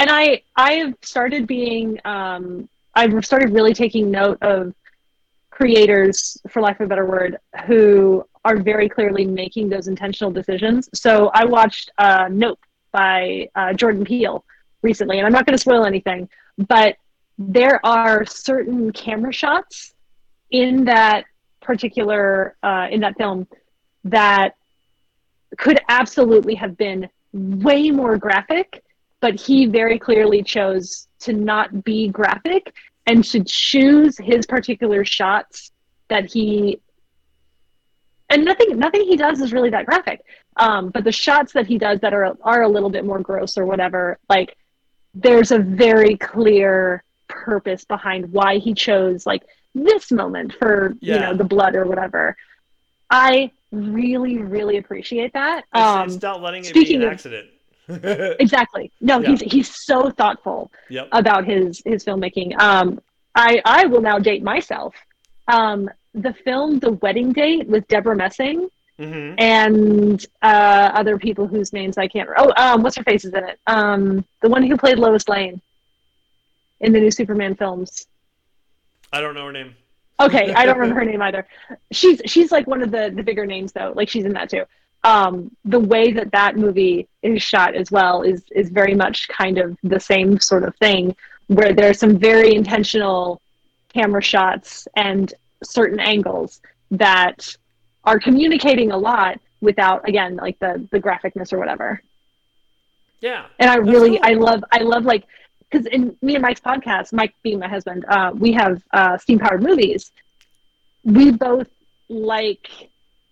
[0.00, 4.74] and i i have started being um I've started really taking note of
[5.50, 10.88] creators, for lack of a better word, who are very clearly making those intentional decisions.
[10.94, 12.58] So I watched uh, Nope
[12.92, 14.44] by uh, Jordan Peele
[14.82, 16.96] recently, and I'm not going to spoil anything, but
[17.38, 19.94] there are certain camera shots
[20.50, 21.24] in that
[21.68, 23.46] particular uh, in that film
[24.04, 24.54] that
[25.58, 28.82] could absolutely have been way more graphic,
[29.20, 32.74] but he very clearly chose to not be graphic
[33.06, 35.70] and to choose his particular shots
[36.08, 36.80] that he
[38.30, 40.20] and nothing nothing he does is really that graphic.
[40.56, 43.58] Um, but the shots that he does that are are a little bit more gross
[43.58, 44.56] or whatever like
[45.14, 49.42] there's a very clear purpose behind why he chose like
[49.84, 51.14] this moment for yeah.
[51.14, 52.36] you know the blood or whatever
[53.10, 57.48] i really really appreciate that it's, um, it's not letting it be an accident
[58.40, 59.30] exactly no yeah.
[59.30, 61.08] he's he's so thoughtful yep.
[61.12, 63.00] about his his filmmaking um
[63.34, 64.94] i i will now date myself
[65.48, 69.34] um the film the wedding date with debra messing mm-hmm.
[69.38, 73.44] and uh other people whose names i can't oh um what's her face is in
[73.44, 75.60] it um the one who played lois lane
[76.80, 78.06] in the new superman films
[79.12, 79.74] i don't know her name
[80.20, 81.46] okay i don't remember her name either
[81.92, 84.64] she's she's like one of the the bigger names though like she's in that too
[85.04, 89.58] um, the way that that movie is shot as well is is very much kind
[89.58, 91.14] of the same sort of thing,
[91.46, 93.40] where there are some very intentional
[93.92, 97.56] camera shots and certain angles that
[98.04, 102.02] are communicating a lot without again like the the graphicness or whatever.
[103.20, 104.20] Yeah, and I really cool.
[104.22, 105.24] I love I love like
[105.70, 109.38] because in me and Mike's podcast, Mike being my husband, uh, we have uh, steam
[109.38, 110.12] powered movies.
[111.04, 111.68] We both
[112.08, 112.68] like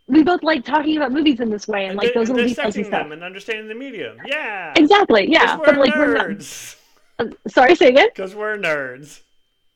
[0.06, 2.76] we both like talking about movies in this way and, and like those little details
[2.76, 3.10] and stuff.
[3.10, 4.18] and understanding the medium.
[4.24, 4.72] Yeah.
[4.76, 5.30] Exactly.
[5.30, 5.56] Yeah.
[5.56, 6.76] But like nerds.
[7.18, 7.34] we're not.
[7.34, 8.08] Uh, sorry, say again.
[8.14, 9.20] Because we're nerds.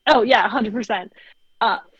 [0.07, 1.13] Oh yeah, hundred uh, percent.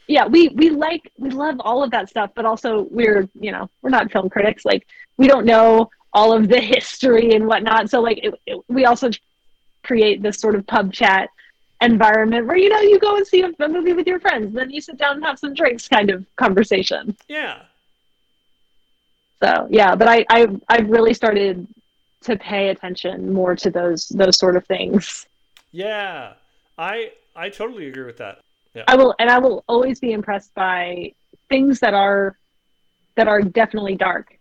[0.08, 3.70] Yeah, we we like we love all of that stuff, but also we're you know
[3.82, 4.66] we're not film critics.
[4.66, 4.86] Like
[5.18, 7.90] we don't know all of the history and whatnot.
[7.90, 9.10] So like it, it, we also
[9.84, 11.30] create this sort of pub chat
[11.82, 14.80] environment where you know you go and see a, movie with your friends, then you
[14.80, 17.16] sit down and have some drinks, kind of conversation.
[17.28, 17.64] Yeah
[19.42, 21.68] so yeah, but I, I I've really started
[22.22, 25.26] to pay attention more to those those sort of things.
[25.72, 26.34] Yeah,
[26.78, 28.40] I I totally agree with that.
[28.76, 28.84] Yeah.
[28.88, 31.14] I will, and I will always be impressed by
[31.50, 32.38] things that are
[33.16, 34.38] that are definitely dark,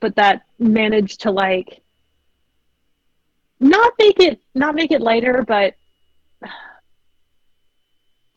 [0.00, 1.80] but that manage to like
[3.60, 5.74] not make it not make it lighter, but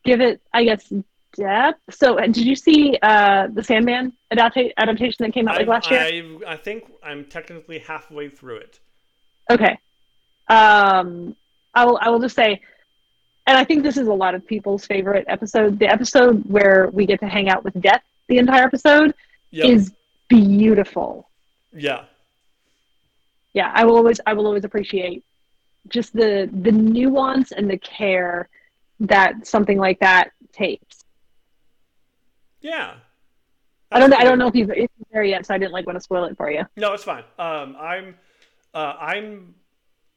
[0.04, 0.92] give it, I guess,
[1.36, 1.80] depth.
[1.90, 5.92] So, uh, did you see uh, the Sandman adapta- adaptation that came out like last
[5.92, 6.00] year?
[6.00, 8.80] I, I think I'm technically halfway through it.
[9.50, 9.78] Okay.
[10.48, 11.36] Um,
[11.74, 12.00] I will.
[12.02, 12.62] I will just say,
[13.48, 15.80] and I think this is a lot of people's favorite episode.
[15.80, 19.14] The episode where we get to hang out with Death the entire episode
[19.52, 19.70] yep.
[19.70, 19.92] is
[20.30, 21.30] beautiful.
[21.74, 22.06] Yeah.
[23.54, 24.20] Yeah, I will always.
[24.26, 25.24] I will always appreciate
[25.88, 28.50] just the the nuance and the care
[29.00, 31.02] that something like that takes
[32.62, 32.94] yeah.
[33.92, 34.18] I don't know.
[34.18, 36.24] I don't know if you've it's there yet, so I didn't like want to spoil
[36.26, 36.66] it for you.
[36.78, 37.24] No, it's fine.
[37.38, 38.16] Um, I'm,
[38.74, 39.56] uh, I'm,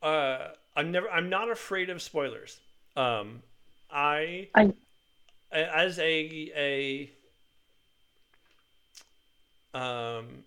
[0.01, 1.11] uh, I'm never.
[1.11, 2.61] I'm not afraid of spoilers.
[2.97, 3.42] Um,
[3.90, 4.73] I, I,
[5.53, 7.11] as a
[9.75, 10.44] a, um,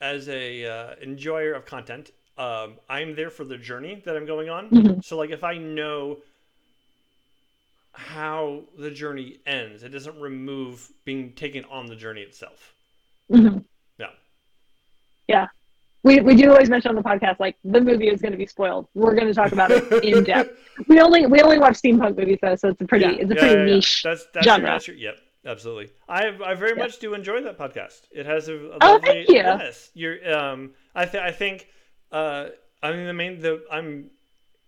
[0.00, 2.10] as a uh, enjoyer of content,
[2.42, 4.68] um, I'm there for the journey that I'm going on.
[4.70, 5.00] Mm-hmm.
[5.00, 6.18] So, like, if I know
[7.92, 9.82] how the journey ends.
[9.82, 12.74] It doesn't remove being taken on the journey itself.
[13.30, 13.58] Mm-hmm.
[13.98, 14.06] Yeah.
[15.28, 15.46] Yeah.
[16.02, 18.46] We, we do always mention on the podcast like the movie is going to be
[18.46, 18.88] spoiled.
[18.94, 20.58] We're going to talk about it in depth.
[20.88, 23.12] We only we only watch steampunk movies though, so it's a pretty yeah.
[23.20, 24.66] it's a pretty yeah, yeah, niche that's, that's genre.
[24.66, 25.90] Your, that's your, yep, absolutely.
[26.08, 28.00] I I very much do enjoy that podcast.
[28.10, 29.36] It has a, a oh, thank you.
[29.36, 31.68] Yes, you're um I think I think
[32.12, 32.48] uh
[32.82, 34.10] I mean the main the I'm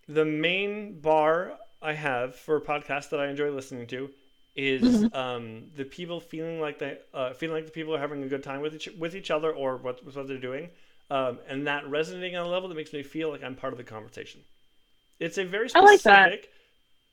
[0.08, 4.10] the main bar I have for a podcast that I enjoy listening to
[4.56, 5.16] is mm-hmm.
[5.16, 8.42] um, the people feeling like they uh, feeling like the people are having a good
[8.42, 10.70] time with each with each other or what with what they're doing,
[11.10, 13.78] um, and that resonating on a level that makes me feel like I'm part of
[13.78, 14.40] the conversation.
[15.18, 16.48] It's a very specific, like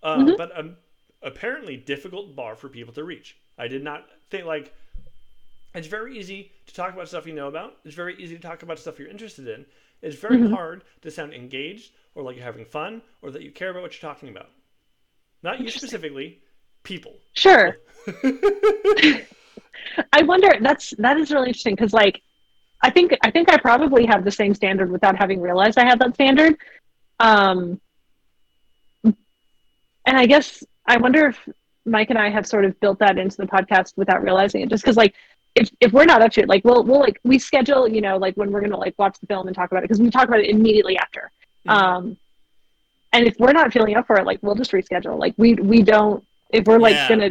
[0.03, 0.31] uh, mm-hmm.
[0.37, 0.77] but um,
[1.21, 3.35] apparently difficult bar for people to reach.
[3.57, 4.73] I did not think like
[5.73, 7.77] it's very easy to talk about stuff you know about.
[7.85, 9.65] It's very easy to talk about stuff you're interested in.
[10.01, 10.53] It's very mm-hmm.
[10.53, 13.93] hard to sound engaged or like you're having fun or that you care about what
[13.93, 14.49] you're talking about.
[15.43, 16.39] Not you specifically,
[16.83, 17.13] people.
[17.33, 17.77] Sure.
[20.13, 20.53] I wonder.
[20.61, 22.21] That's that is really interesting because, like,
[22.81, 25.99] I think I think I probably have the same standard without having realized I have
[25.99, 26.57] that standard.
[27.19, 27.81] Um,
[29.03, 29.15] and
[30.05, 31.49] I guess I wonder if
[31.85, 34.69] Mike and I have sort of built that into the podcast without realizing it.
[34.69, 35.15] Just because, like,
[35.55, 38.17] if, if we're not up to it, like, we'll we'll like we schedule, you know,
[38.17, 40.27] like when we're gonna like watch the film and talk about it because we talk
[40.27, 41.31] about it immediately after.
[41.67, 41.71] Mhm.
[41.73, 42.17] Um,
[43.13, 45.19] and if we're not feeling up for it, like we'll just reschedule.
[45.19, 47.09] Like we we don't if we're like Yeah.
[47.09, 47.29] gonna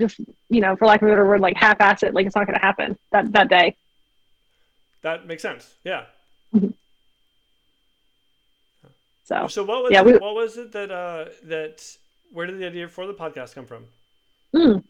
[0.00, 2.46] just you know for lack of a better word like half-ass it, like it's not
[2.46, 3.76] gonna happen that that day.
[5.02, 5.74] That makes sense.
[5.84, 6.04] Yeah.
[9.24, 11.82] So So what was Yeah, it, we- what was it that uh that
[12.32, 13.86] where did the idea for the podcast come from?
[14.54, 14.84] Mm.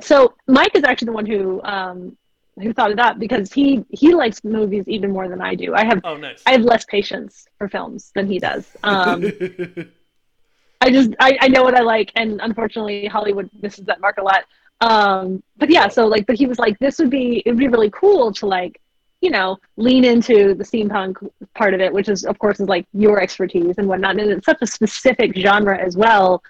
[0.00, 2.16] So Mike is actually the one who um,
[2.60, 5.74] who thought it up because he he likes movies even more than I do.
[5.74, 6.42] I have Oh, nice.
[6.46, 8.66] I have less patience for films than he does.
[8.82, 9.24] Um,
[10.80, 14.22] I just I, I know what I like, and unfortunately Hollywood misses that mark a
[14.22, 14.44] lot.
[14.80, 17.68] Um, but yeah, so like, but he was like, this would be it would be
[17.68, 18.80] really cool to like,
[19.22, 21.16] you know, lean into the steampunk
[21.54, 24.44] part of it, which is of course is like your expertise and whatnot, and it's
[24.46, 26.42] such a specific genre as well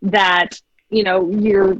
[0.00, 0.58] that
[0.90, 1.76] you know you're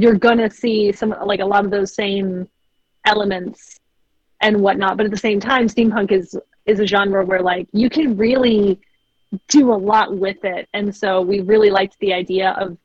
[0.00, 2.48] you're gonna see some like a lot of those same
[3.04, 3.78] elements
[4.40, 7.90] and whatnot, but at the same time, steampunk is is a genre where like you
[7.90, 8.80] can really
[9.48, 10.68] do a lot with it.
[10.72, 12.76] And so we really liked the idea of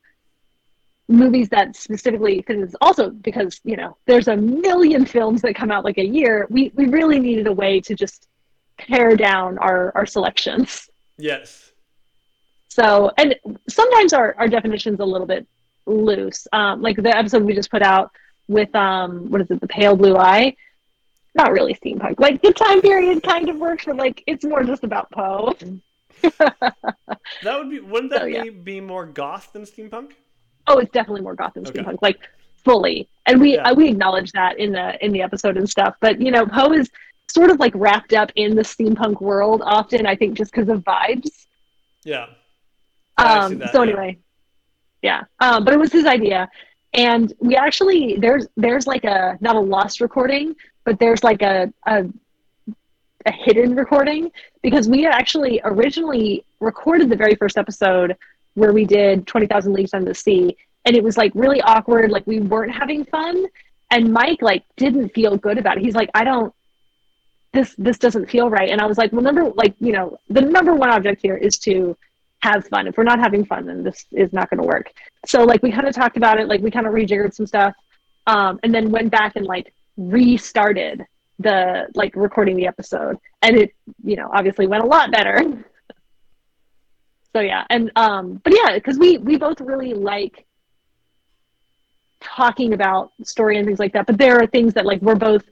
[1.08, 5.70] movies that specifically because it's also because you know there's a million films that come
[5.70, 6.46] out like a year.
[6.50, 8.28] We we really needed a way to just
[8.78, 10.88] pare down our our selections.
[11.18, 11.72] Yes.
[12.68, 13.36] so and
[13.68, 15.46] sometimes our our definition's a little bit
[15.86, 18.10] loose um like the episode we just put out
[18.48, 20.54] with um what is it the pale blue eye
[21.34, 24.84] not really steampunk like the time period kind of works but like it's more just
[24.84, 25.54] about poe
[27.42, 28.42] That would be wouldn't that So, yeah.
[28.44, 30.12] be, be more goth than steampunk?
[30.66, 31.78] Oh, it's definitely more goth than Okay.
[31.80, 32.18] steampunk, like
[32.64, 33.08] fully.
[33.26, 33.68] And we Yeah.
[33.70, 35.94] uh, we acknowledge that in the in the episode and stuff.
[36.00, 36.90] But you know, Poe is
[37.30, 40.04] sort of like wrapped up in the steampunk world often.
[40.06, 41.46] I think just because of vibes.
[42.04, 42.26] Yeah.
[43.16, 44.22] Um, that, so anyway, yeah.
[45.40, 46.48] Um, but it was his idea,
[46.94, 51.72] and we actually there's there's like a not a lost recording, but there's like a
[51.86, 52.06] a
[53.26, 54.30] a hidden recording
[54.62, 58.16] because we actually originally recorded the very first episode
[58.54, 60.56] where we did 20,000 Leagues Under the Sea.
[60.84, 63.46] And it was like really awkward like we weren't having fun.
[63.90, 65.82] And Mike like didn't feel good about it.
[65.82, 66.54] He's like I don't
[67.52, 68.70] this this doesn't feel right.
[68.70, 71.58] And I was like well number like you know the number one object here is
[71.58, 71.96] to
[72.42, 72.86] have fun.
[72.86, 74.90] If we're not having fun then this is not going to work.
[75.26, 77.74] So like we kind of talked about it like we kind of rejiggered some stuff
[78.26, 81.04] um, and then went back and like restarted
[81.38, 83.16] the like recording the episode.
[83.42, 85.64] And it you know obviously went a lot better.
[87.32, 90.46] So yeah and um but yeah because we we both really like
[92.20, 95.44] talking about story and things like that but there are things that like we're both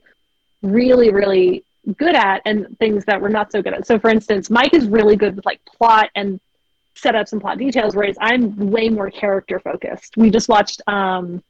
[0.60, 1.64] really really
[1.96, 3.86] good at and things that we're not so good at.
[3.86, 6.40] So for instance mike is really good with like plot and
[7.00, 10.16] setups and plot details whereas i'm way more character focused.
[10.16, 11.42] We just watched um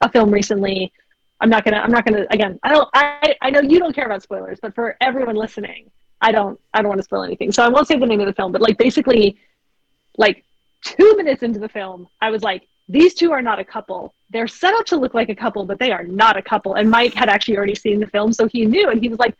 [0.00, 0.92] a film recently.
[1.40, 4.06] I'm not gonna i'm not gonna again i don't i i know you don't care
[4.06, 7.50] about spoilers but for everyone listening i don't i don't want to spoil anything.
[7.52, 9.38] So i won't say the name of the film but like basically
[10.18, 10.44] like
[10.84, 14.14] two minutes into the film i was like these two are not a couple.
[14.30, 16.74] They're set up to look like a couple but they are not a couple.
[16.74, 19.36] And mike had actually already seen the film so he knew and he was like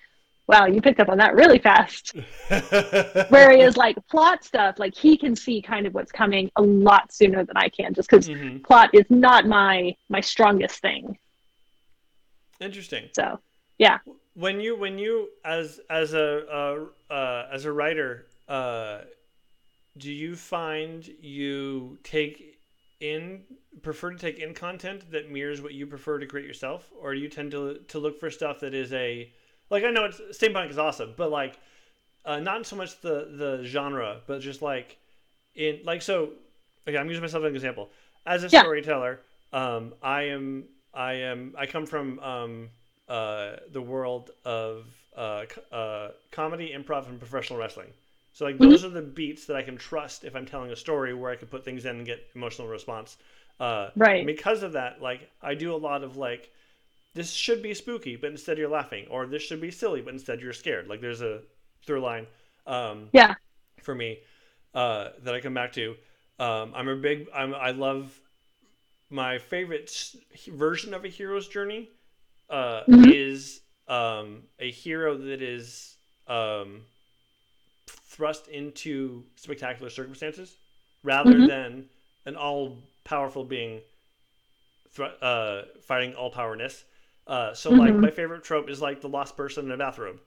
[0.51, 2.15] wow you picked up on that really fast
[3.29, 7.45] whereas like plot stuff like he can see kind of what's coming a lot sooner
[7.45, 8.63] than i can just because Mhm.
[8.65, 11.17] plot is not my my strongest thing
[12.61, 13.09] Interesting.
[13.13, 13.41] so
[13.79, 13.99] yeah.
[14.35, 18.99] When you when you as as a uh, uh, as a writer, uh,
[19.97, 22.59] do you find you take
[23.01, 23.45] in
[23.81, 27.21] prefer to take in content that mirrors what you prefer to create yourself, or do
[27.21, 29.33] you tend to to look for stuff that is a
[29.71, 31.59] like I know it's steampunk is awesome, but like
[32.25, 34.99] uh, not so much the the genre, but just like
[35.55, 36.31] in like so.
[36.89, 37.91] Okay, I'm using myself as an example.
[38.27, 38.61] As a Yeah.
[38.61, 39.21] storyteller,
[39.53, 42.71] um, I am I am I come from um,
[43.09, 47.89] uh, the world of uh, uh, comedy, improv, and professional wrestling.
[48.33, 51.15] So like those are the beats that I can trust if I'm telling a story
[51.15, 53.17] where I can put things in and get emotional response.
[53.59, 54.25] Uh, Right.
[54.27, 56.51] because of that, like I do a lot of like
[57.15, 60.41] this should be spooky, but instead you're laughing, or this should be silly, but instead
[60.41, 60.89] you're scared.
[60.89, 61.43] Like there's a
[61.85, 62.27] through line
[62.67, 63.35] um, yeah
[63.83, 64.19] for me
[64.75, 65.97] uh, that I come back to.
[66.39, 67.29] Um, I'm a big.
[67.35, 68.19] I'm, I love
[69.11, 70.15] my favorite
[70.49, 71.91] version of a hero's journey
[72.49, 73.13] uh, Mhm.
[73.13, 75.97] is um, a hero that is
[76.29, 76.83] um,
[77.87, 80.57] thrust into spectacular circumstances
[81.03, 81.47] rather Mhm.
[81.47, 81.89] than
[82.27, 83.81] an all-powerful being
[84.93, 86.85] thr- uh, fighting all-powerness.
[87.31, 88.03] Uh, so like Mhm.
[88.03, 90.21] my favorite trope is like the lost person in a bathrobe.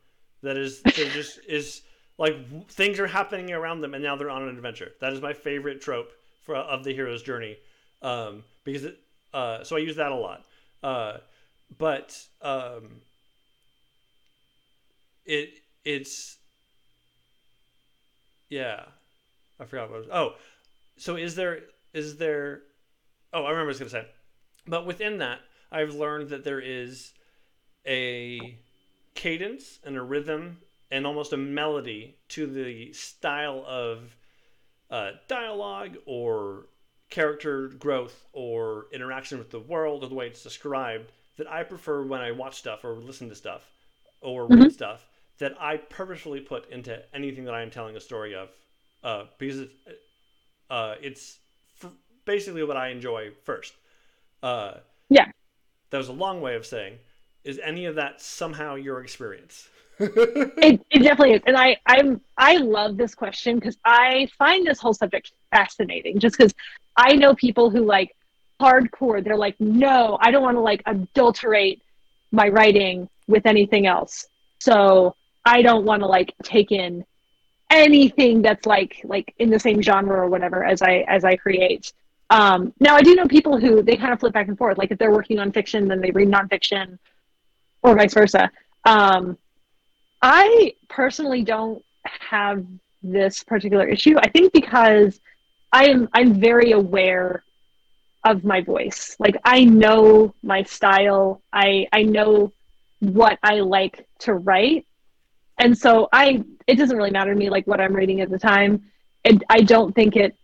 [0.43, 1.83] That is that just is
[2.17, 4.93] like w- things are happening around them and now they're on an adventure.
[5.01, 6.11] That is my favorite trope
[6.43, 7.57] for of the hero's journey,
[8.03, 8.99] um, because it,
[9.33, 10.45] uh, so I use that a lot.
[10.83, 11.19] Uh,
[11.77, 13.01] but um,
[15.25, 16.37] it it's
[18.49, 18.85] yeah,
[19.59, 19.97] I forgot what.
[19.97, 20.09] It was.
[20.13, 20.35] Oh,
[20.97, 21.61] so is there
[21.93, 22.61] is there?
[23.33, 24.07] Oh, I remember what I was gonna say.
[24.67, 25.39] But within that,
[25.73, 27.13] I've learned that there is
[27.85, 28.57] a
[29.15, 30.59] cadence and a rhythm
[30.91, 34.15] and almost a melody to the style of
[34.89, 36.67] uh, dialogue or
[37.09, 42.03] character growth or interaction with the world or the way it's described that I prefer
[42.03, 43.69] when I watch stuff or listen to stuff
[44.21, 44.71] or read Mhm.
[44.71, 45.07] stuff
[45.39, 48.49] that I purposefully put into anything that I am telling a story of
[49.03, 49.71] uh, because it,
[50.69, 51.39] uh, it's
[51.83, 51.91] f-
[52.25, 53.73] basically what I enjoy first.
[54.43, 54.75] Uh.
[55.93, 56.97] That was a long way of saying,
[57.43, 59.69] is any of that somehow your experience?
[59.99, 61.41] it, it definitely is.
[61.45, 66.35] And i i'm i love this question because i find this whole subject fascinating just
[66.35, 66.51] because
[66.97, 68.15] i know people who like
[68.59, 71.83] hardcore they're like no i don't want to like adulterate
[72.31, 74.25] my writing with anything else.
[74.57, 77.05] So i don't want to like take in
[77.69, 81.93] anything that's like like in the same genre or whatever as i as i create
[82.29, 84.91] um now i do know people who they kind of flip back and forth like
[84.91, 86.97] if they're working on fiction then they read nonfiction
[87.81, 88.49] or vice versa
[88.85, 89.37] um
[90.23, 92.65] I personally don't have
[93.03, 94.15] this particular issue.
[94.17, 95.19] I think because
[95.73, 97.43] I am I'm very aware
[98.23, 99.17] of my voice.
[99.19, 101.41] Like I know my style.
[101.51, 102.53] I I know
[102.99, 104.87] what I like to write.
[105.57, 108.39] And so I it doesn't really matter to me like what I'm reading at the
[108.39, 108.81] time.
[109.25, 110.37] And I don't think it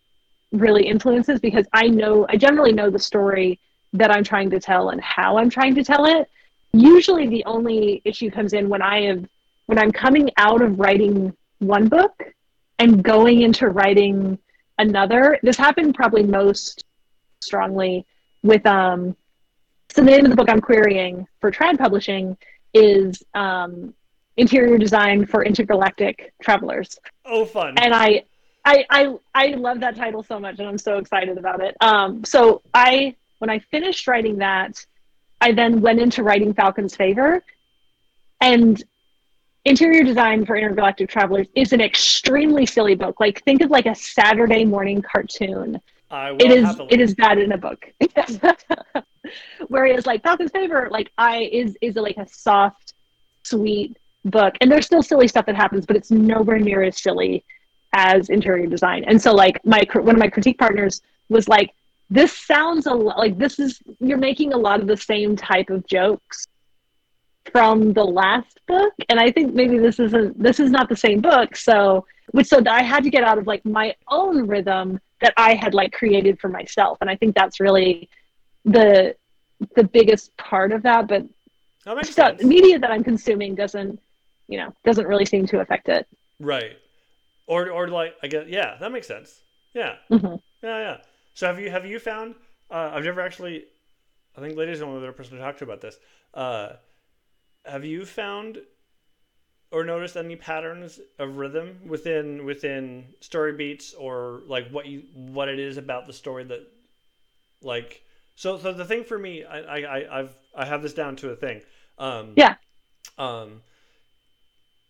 [0.51, 3.59] really influences because I know I generally know the story
[3.93, 6.29] that I'm trying to tell and how I'm trying to tell it.
[6.73, 9.25] Usually the only issue comes in when I have
[9.67, 12.13] when I'm coming out of writing one book
[12.79, 14.39] and going into writing
[14.77, 15.37] another.
[15.43, 16.85] This happened probably most
[17.41, 18.05] strongly
[18.43, 19.15] with um
[19.91, 22.37] so the name of the book I'm querying for Trad Publishing
[22.73, 23.93] is um,
[24.37, 27.73] Interior Design for Intergalactic Travelers oh, fun.
[27.77, 28.23] and I,
[28.65, 31.75] I, I, I love that title so much, and I'm so excited about it.
[31.81, 34.85] Um, so I, when I finished writing that,
[35.41, 37.43] I then went into writing Falcon's Favor,
[38.41, 38.81] and
[39.65, 43.19] Interior Design for Intergalactic Travelers is an extremely silly book.
[43.19, 45.79] Like think of like a Saturday morning cartoon.
[46.09, 46.87] I will It is happily.
[46.91, 47.85] it is that in a book.
[49.67, 52.93] Whereas like Falcon's Favor, like I is is like a soft,
[53.43, 57.43] sweet book, and there's still silly stuff that happens, but it's nowhere near as silly
[57.93, 59.03] as interior design.
[59.07, 61.73] And so like my one of my critique partners was like,
[62.09, 65.69] "This sounds a lot like this is you're making a lot of the same type
[65.69, 66.45] of jokes
[67.51, 71.21] from the last book, and I think maybe this isn't this is not the same
[71.21, 75.33] book." So which so I had to get out of like my own rhythm that
[75.37, 78.09] I had like created for myself, and I think that's really
[78.65, 79.15] the
[79.75, 81.07] the biggest part of that.
[81.07, 81.25] But
[81.85, 82.43] that sense.
[82.43, 83.99] media that I'm consuming doesn't
[84.47, 86.07] you know doesn't really seem to affect it.
[86.39, 86.77] Right.
[87.49, 89.41] Or or like I guess yeah, that makes sense.
[89.73, 89.95] Yeah.
[90.07, 90.97] hmm Yeah, yeah.
[91.33, 92.35] So have you have you found?
[92.71, 93.65] Uh, I've never actually.
[94.37, 95.97] I think Lydia's the only other person to talk to about this.
[96.33, 96.73] Uh,
[97.65, 98.59] have you found
[99.71, 105.49] or noticed any patterns of rhythm within within story beats or like what you what
[105.49, 106.61] it is about the story that
[107.61, 108.01] like
[108.35, 111.29] so so the thing for me I I I- I've I have this down to
[111.31, 111.61] a thing.
[111.97, 112.55] Um, Yeah.
[113.17, 113.61] Um,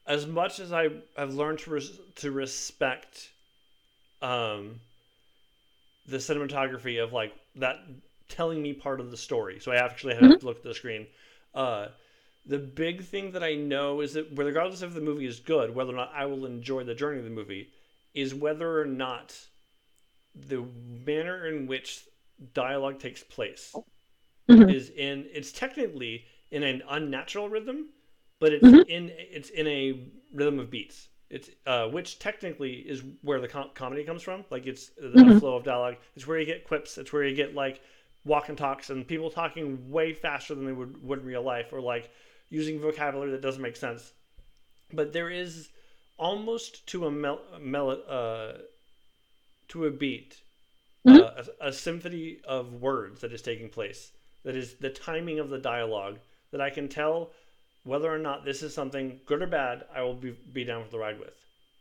[0.09, 3.29] as much as I have learned to res- to respect
[4.21, 4.81] um
[6.07, 7.77] the cinematography of like that
[8.27, 9.59] telling me part of the story.
[9.59, 11.07] So I actually have to look at the screen.
[11.53, 11.89] Uh,
[12.45, 15.73] the big thing that I know is that regardless of if the movie is good,
[15.75, 17.69] whether or not I will enjoy the journey of the movie,
[18.13, 19.35] is whether or not
[20.35, 20.65] the
[21.05, 22.05] manner in which
[22.53, 23.75] dialogue takes place
[24.49, 24.73] Mhm.
[24.73, 27.89] is in it's technically in an unnatural rhythm,
[28.39, 28.85] but it's Mhm.
[28.87, 29.99] in it's in a
[30.33, 31.07] rhythm of beats.
[31.29, 34.45] It's uh, which technically is where the com- comedy comes from.
[34.49, 35.39] Like it's the Mhm.
[35.39, 35.97] flow of dialogue.
[36.15, 36.97] It's where you get quips.
[36.97, 37.81] It's where you get like
[38.25, 41.71] walk and talks and people talking way faster than they would would in real life,
[41.71, 42.09] or like
[42.49, 44.13] using vocabulary that doesn't make sense.
[44.91, 45.69] But there is
[46.17, 48.53] almost to a mel, mel uh,
[49.69, 50.41] to a beat,
[51.05, 51.19] Mhm.
[51.21, 54.11] uh, a, a symphony of words that is taking place.
[54.43, 56.19] That is the timing of the dialogue
[56.51, 57.31] that I can tell
[57.83, 59.85] whether or not this is something good or bad.
[59.93, 61.33] I will be be down for the ride with.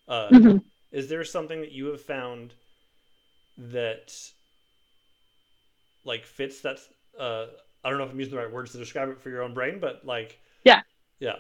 [0.07, 0.65] Uh, Mhm.
[0.91, 2.55] Is there something that you have found
[3.59, 4.13] that
[6.05, 6.79] like fits that?
[7.19, 7.47] Uh,
[7.85, 9.55] I don't know if I'm using the right words to describe it for your own
[9.55, 10.83] brain, but like Yeah.
[11.21, 11.37] yeah,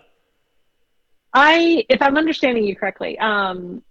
[1.32, 3.82] I, if I'm understanding you correctly, um,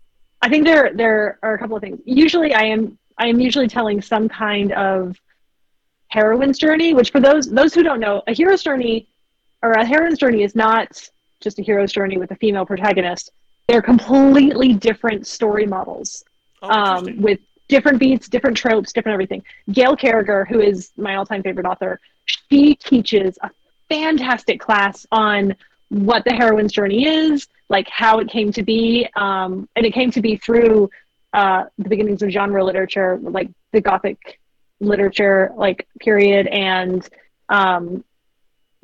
[0.41, 1.99] I think there there are a couple of things.
[2.05, 5.20] Usually, I am I am usually telling some kind of
[6.09, 6.93] heroine's journey.
[6.93, 9.09] Which for those those who don't know, a hero's journey
[9.62, 11.10] or a heroine's journey is not
[11.41, 13.32] just a hero's journey with a female protagonist.
[13.68, 16.24] They're completely different story models
[16.62, 19.43] Oh, um, with different beats, different tropes, different everything.
[19.72, 23.49] Gail Carriger, who is my all-time favorite author, she teaches a
[23.89, 25.55] fantastic class on
[25.89, 30.12] what the heroine's journey is, like how it came to be, um, and it came
[30.12, 30.89] to be through
[31.34, 34.39] uh, the beginnings of genre literature, like the Gothic
[34.80, 37.08] literature, like period, and
[37.49, 38.03] um,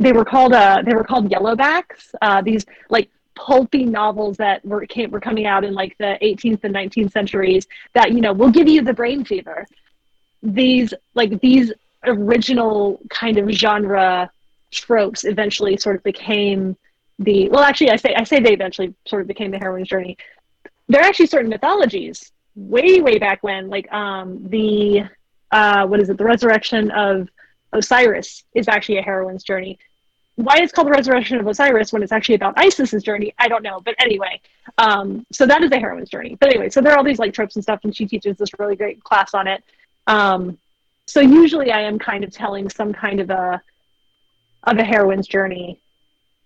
[0.04, 2.14] they were called uh, they were called yellowbacks.
[2.22, 6.64] Uh, these like pulpy novels that were came, were coming out in like the 18th
[6.64, 9.66] and 19th centuries that you know will give you the brain fever.
[10.42, 11.72] These like these
[12.06, 14.30] original kind of genre
[14.72, 16.76] tropes eventually sort of became
[17.20, 20.18] the well actually i say i say they eventually sort of became the heroine's journey.
[20.90, 25.04] There are actually certain mythologies way way back when like um the
[25.52, 26.18] uh what is it?
[26.18, 27.30] The resurrection of
[27.72, 29.80] osiris is actually a heroine's journey
[30.36, 33.64] why it's called the resurrection of osiris when it's actually about isis's journey i don't
[33.64, 34.40] know but anyway
[34.78, 36.38] um so that is a heroine's journey.
[36.40, 38.50] But anyway so there are all these like tropes and stuff and she teaches this
[38.60, 39.64] really great class on it.
[40.08, 40.58] Um
[41.06, 43.62] so usually i am kind of telling some kind of a
[44.64, 45.80] of a heroine's journey.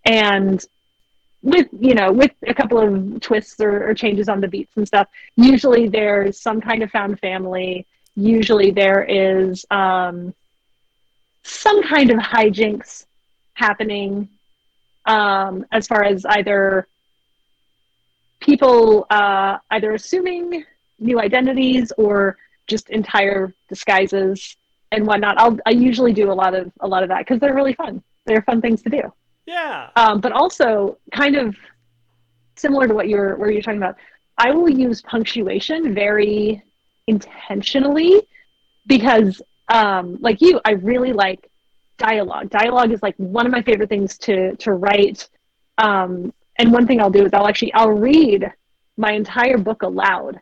[0.06, 0.64] And
[1.44, 4.88] with you know with a couple of twists or, or changes on the beats and
[4.88, 7.86] stuff usually there's some kind of found family.
[8.16, 10.34] Usually there is um
[11.44, 13.06] some kind of hijinks
[13.58, 14.30] happening
[15.06, 16.88] um, as far as either
[18.40, 20.64] people uh, either assuming
[21.00, 22.38] new identities or
[22.68, 24.56] just entire disguises
[24.92, 25.40] and whatnot.
[25.40, 28.04] I'll I usually do a lot of a lot of that because they're really fun.
[28.26, 29.02] They're fun things to do.
[29.46, 29.90] yeah.
[29.96, 31.56] Um, but also kind of
[32.56, 33.96] similar to what you're where you're talking about.
[34.38, 36.62] I will use punctuation very
[37.08, 38.22] intentionally
[38.86, 41.47] because um, like you, I really like
[41.98, 42.50] dialogue.
[42.50, 45.28] Dialogue is like one of my favorite things to to write.
[45.78, 48.52] Um, and one thing I'll do is I'll actually I'll read
[48.98, 50.40] my entire book aloud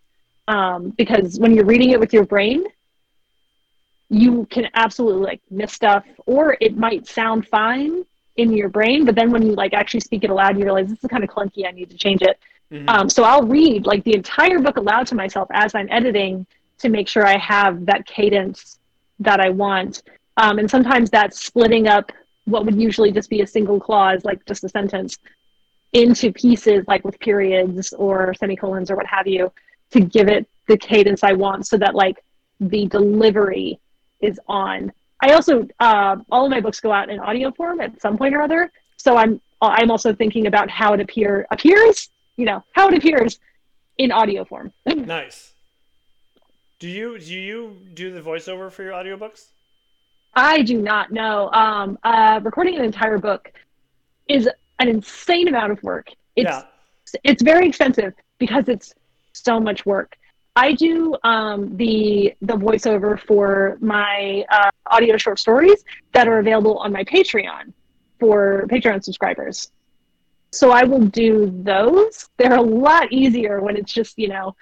[0.48, 2.64] um, because when you're reading it with your brain,
[4.10, 8.06] you can absolutely like miss stuff, or it might sound fine
[8.38, 11.04] in your brain, but then when you like actually speak it aloud, you realize this
[11.04, 11.66] is kind of clunky.
[11.68, 12.38] I need to change it.
[12.72, 12.90] Mhm.
[12.90, 16.46] Um, so I'll read like the entire book aloud to myself as I'm editing
[16.80, 18.80] to make sure I have that cadence
[19.20, 20.04] that I want.
[20.38, 22.12] Um, and sometimes that's splitting up
[22.46, 25.18] what would usually just be a single clause, like just a sentence,
[25.94, 29.52] into pieces, like with periods or semicolons or what have you,
[29.92, 32.24] to give it the cadence I want so that like
[32.60, 33.80] the delivery
[34.22, 34.92] is on.
[35.22, 38.36] I also uh, all of my books go out in audio form at some point
[38.36, 38.72] or other.
[38.98, 43.40] So I'm I'm also thinking about how it appear appears, you know, how it appears
[43.98, 44.74] in audio form.
[44.86, 45.54] nice.
[46.80, 49.46] Do you do you do the voiceover for your audiobooks?
[50.36, 51.50] I do not know.
[51.52, 53.52] Um, uh, recording an entire book
[54.28, 56.10] is an insane amount of work.
[56.36, 56.64] It's yeah.
[57.24, 58.94] it's very expensive because it's
[59.34, 60.18] so much work.
[60.56, 65.84] I do um, the the voiceover for my uh, audio short stories
[66.14, 67.74] that are available on my Patreon
[68.20, 69.72] for Patreon subscribers.
[70.52, 72.30] So I will do those.
[72.38, 74.56] They're a lot easier when it's just you know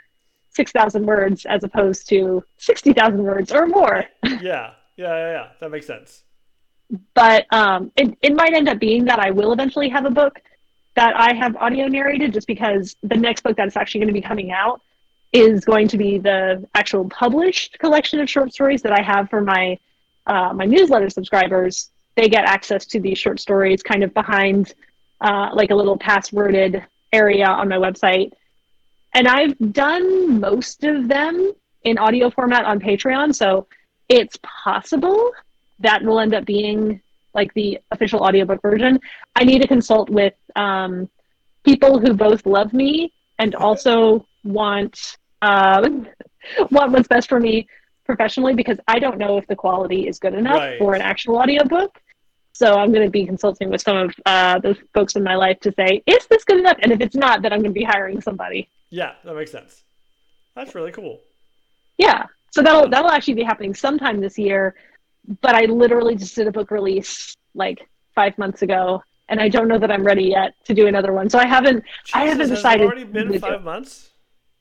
[0.50, 4.06] six thousand words as opposed to sixty thousand words or more.
[4.42, 4.74] yeah.
[4.98, 5.08] Yeah.
[5.08, 5.32] Yeah.
[5.32, 5.48] Yeah.
[5.60, 6.24] That makes sense.
[7.14, 10.42] but um, it, it might end up being that I will eventually have a book
[10.96, 14.22] that I have audio narrated just because the next book that's actually going to be
[14.22, 14.82] coming out
[15.32, 19.42] is going to be the actual published collection of short stories that I have for
[19.42, 19.80] my
[20.28, 21.90] uh, my newsletter subscribers.
[22.16, 24.74] They get access to these short stories kind of behind
[25.22, 28.32] uh, like a little passworded area on my website.
[29.14, 33.68] And I've done most of them in audio format on Patreon, so
[34.10, 35.32] it's possible
[35.80, 37.02] that will end up being
[37.34, 39.00] like the official audiobook version.
[39.36, 41.10] I need to consult with um,
[41.64, 45.90] people who both love me and also want uh,
[46.72, 47.68] want what's best for me
[48.06, 50.78] professionally because I don't know if the quality is good enough Right.
[50.78, 52.00] for an actual audiobook.
[52.56, 55.60] So I'm going to be consulting with some of uh, those folks in my life
[55.62, 56.78] to say, is this good enough?
[56.84, 58.70] And if it's not, then I'm going to be hiring somebody.
[58.92, 59.84] Yeah, that makes sense.
[60.56, 61.20] That's really cool.
[61.98, 62.26] Yeah.
[62.54, 64.76] So that'll that'll actually be happening sometime this year.
[65.42, 69.68] But I literally just did a book release like five months ago, and I don't
[69.68, 71.30] know that I'm ready yet to do another one.
[71.32, 71.84] So I haven't.
[72.14, 73.64] I haven't Jesus, has it decided already been five it.
[73.64, 74.12] months.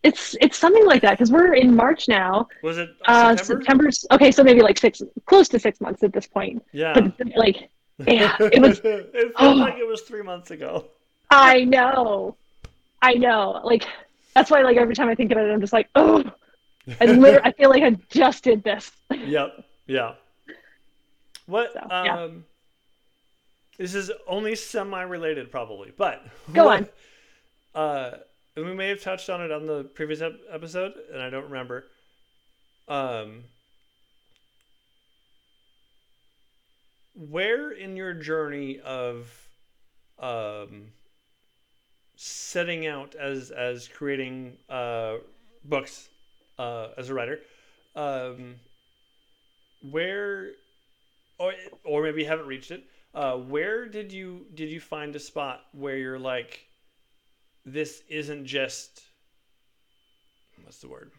[0.02, 2.48] It's it's something like that because we're in March now.
[2.62, 3.62] Was it Uh, September?
[3.62, 6.64] September's okay, so maybe like six, close to six months at this point.
[6.72, 6.94] Yeah.
[6.94, 7.68] But like,
[8.06, 8.80] yeah, it was.
[8.84, 10.86] it feels like it was three months ago.
[11.30, 12.36] I know,
[13.02, 13.60] I know.
[13.62, 13.84] Like
[14.34, 16.24] that's why like every time I think about it, I'm just like, oh,
[17.00, 18.90] I literally, I feel like I just did this.
[19.10, 19.64] yep.
[19.86, 20.14] Yeah.
[21.46, 21.72] What?
[21.72, 22.22] So, yeah.
[22.24, 22.44] um,
[23.78, 26.94] this is only semi-related, probably, but Go what-
[27.74, 28.10] Uh,
[28.56, 31.44] and we may have touched on it on the previous ep- episode, and I don't
[31.44, 31.84] remember.
[32.86, 33.44] Um,
[37.14, 39.30] where in your journey of
[40.18, 40.88] um,
[42.16, 45.16] setting out as as creating uh,
[45.64, 46.08] books
[46.62, 47.40] uh, as a writer,
[47.96, 48.56] um,
[49.90, 50.52] where
[51.38, 51.54] or
[51.84, 52.84] or maybe you haven't reached it.
[53.14, 56.66] Uh, where did you did you find a spot where you're like,
[57.64, 59.02] this isn't just
[60.64, 61.12] what's the word?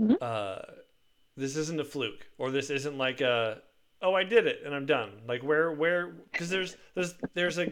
[0.00, 0.16] Mhm.
[0.20, 0.58] Uh,
[1.36, 3.62] this isn't a fluke, or this isn't like a
[4.04, 5.10] oh I did it and I'm done.
[5.26, 7.66] Like where where because there's there's there's a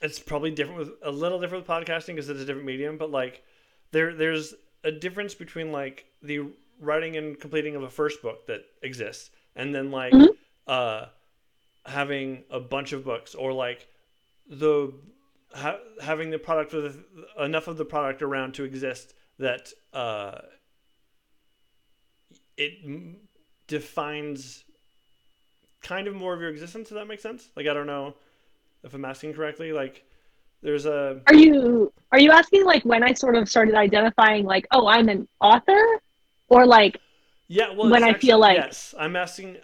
[0.00, 3.10] it's probably different with a little different with podcasting because it's a different medium, but
[3.10, 3.42] like
[3.90, 4.54] there there's
[4.84, 6.46] a difference between like the
[6.80, 10.28] writing and completing of a first book that exists and then like Mhm.
[10.66, 11.06] uh
[11.84, 13.86] having a bunch of books or like
[14.48, 14.92] the
[15.54, 17.04] ha- having the product with
[17.38, 20.40] enough of the product around to exist that uh
[22.56, 22.72] it
[23.76, 24.64] defines
[25.82, 28.14] kind of more of your existence if that makes sense like i don't know
[28.84, 30.04] if i'm asking correctly like
[30.62, 34.64] there's a Are you are you asking like when I sort of started identifying like,
[34.70, 35.82] oh, I'm an author,
[36.48, 36.98] or like,
[37.48, 39.56] Yeah, well, when I feel like- yes, I'm asking.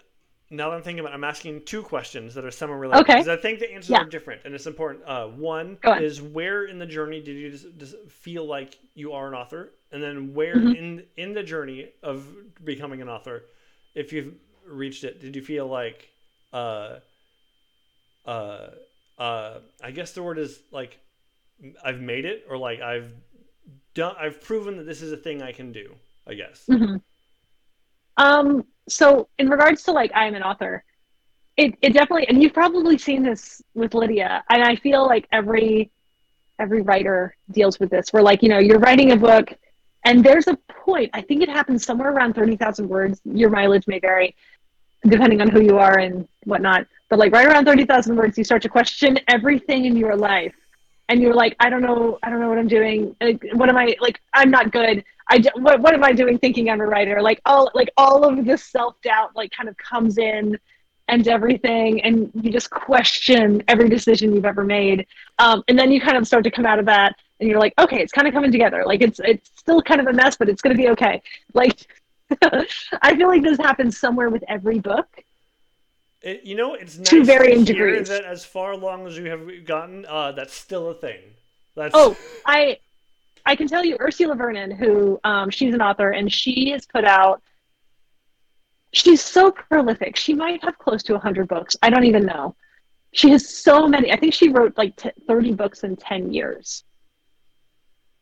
[0.51, 3.13] Now that I'm thinking about, it, I'm asking two questions that are somewhat related Okay.
[3.13, 4.01] because I think the answers Yeah.
[4.01, 5.05] are different, and it's important.
[5.07, 6.03] Uh, one on.
[6.03, 9.63] is where in the journey did you just, just feel like you are an author,
[9.93, 10.75] and then where Mhm.
[10.81, 12.27] in in the journey of
[12.65, 13.45] becoming an author,
[13.99, 14.34] if you've
[14.66, 16.09] reached it, did you feel like,
[16.53, 16.96] uh,
[18.26, 18.68] uh,
[19.18, 20.99] uh, I guess the word is like,
[21.84, 23.12] I've made it, or like I've
[23.94, 25.94] done, I've proven that this is a thing I can do.
[26.28, 26.64] I guess.
[26.68, 27.01] Mhm.
[28.18, 30.84] Um, so in regards to like I'm an author,
[31.57, 35.90] it, it definitely and you've probably seen this with Lydia, and I feel like every
[36.59, 39.53] every writer deals with this where like, you know, you're writing a book
[40.05, 43.20] and there's a point, I think it happens somewhere around thirty thousand words.
[43.24, 44.34] Your mileage may vary
[45.07, 46.86] depending on who you are and whatnot.
[47.09, 50.55] But like right around thirty thousand words, you start to question everything in your life.
[51.11, 53.16] And you're like, I don't know, I don't know what I'm doing.
[53.20, 54.20] Like, what am I like?
[54.34, 55.05] I'm not good.
[55.30, 57.20] I what what am I doing thinking I'm a writer?
[57.22, 60.59] Like all like all of this self doubt like kind of comes in
[61.09, 65.07] and everything, and you just question every decision you've ever made.
[65.38, 67.74] Um, and then you kind of start to come out of that, and you're like,
[67.78, 68.82] okay, it's kind of coming together.
[68.86, 71.22] Like it's it's still kind of a mess, but it's gonna be okay.
[71.55, 71.86] Like
[73.03, 75.07] I feel like this happens somewhere with every book.
[76.20, 78.09] It, you know, it's nice To varying to degrees.
[78.09, 81.20] that as far along as you have gotten, uh, that's still a thing.
[81.76, 82.78] That's Oh, I
[83.47, 87.05] I can tell you Ursula Vernon, who um, she's an author, and she has put
[87.05, 87.41] out.
[88.93, 90.16] She's so prolific.
[90.16, 91.76] She might have close to hundred books.
[91.82, 92.57] I don't even know.
[93.12, 94.12] She has so many.
[94.12, 96.84] I think she wrote like t- thirty books in ten years.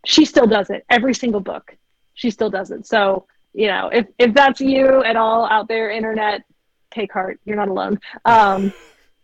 [0.06, 0.84] She still does it.
[0.88, 1.76] Every single book,
[2.14, 2.86] she still does it.
[2.86, 3.26] So
[3.56, 6.42] you know, if if that's you at all out there, internet,
[6.90, 7.40] take heart.
[7.44, 7.98] You're not alone.
[8.24, 8.72] Um,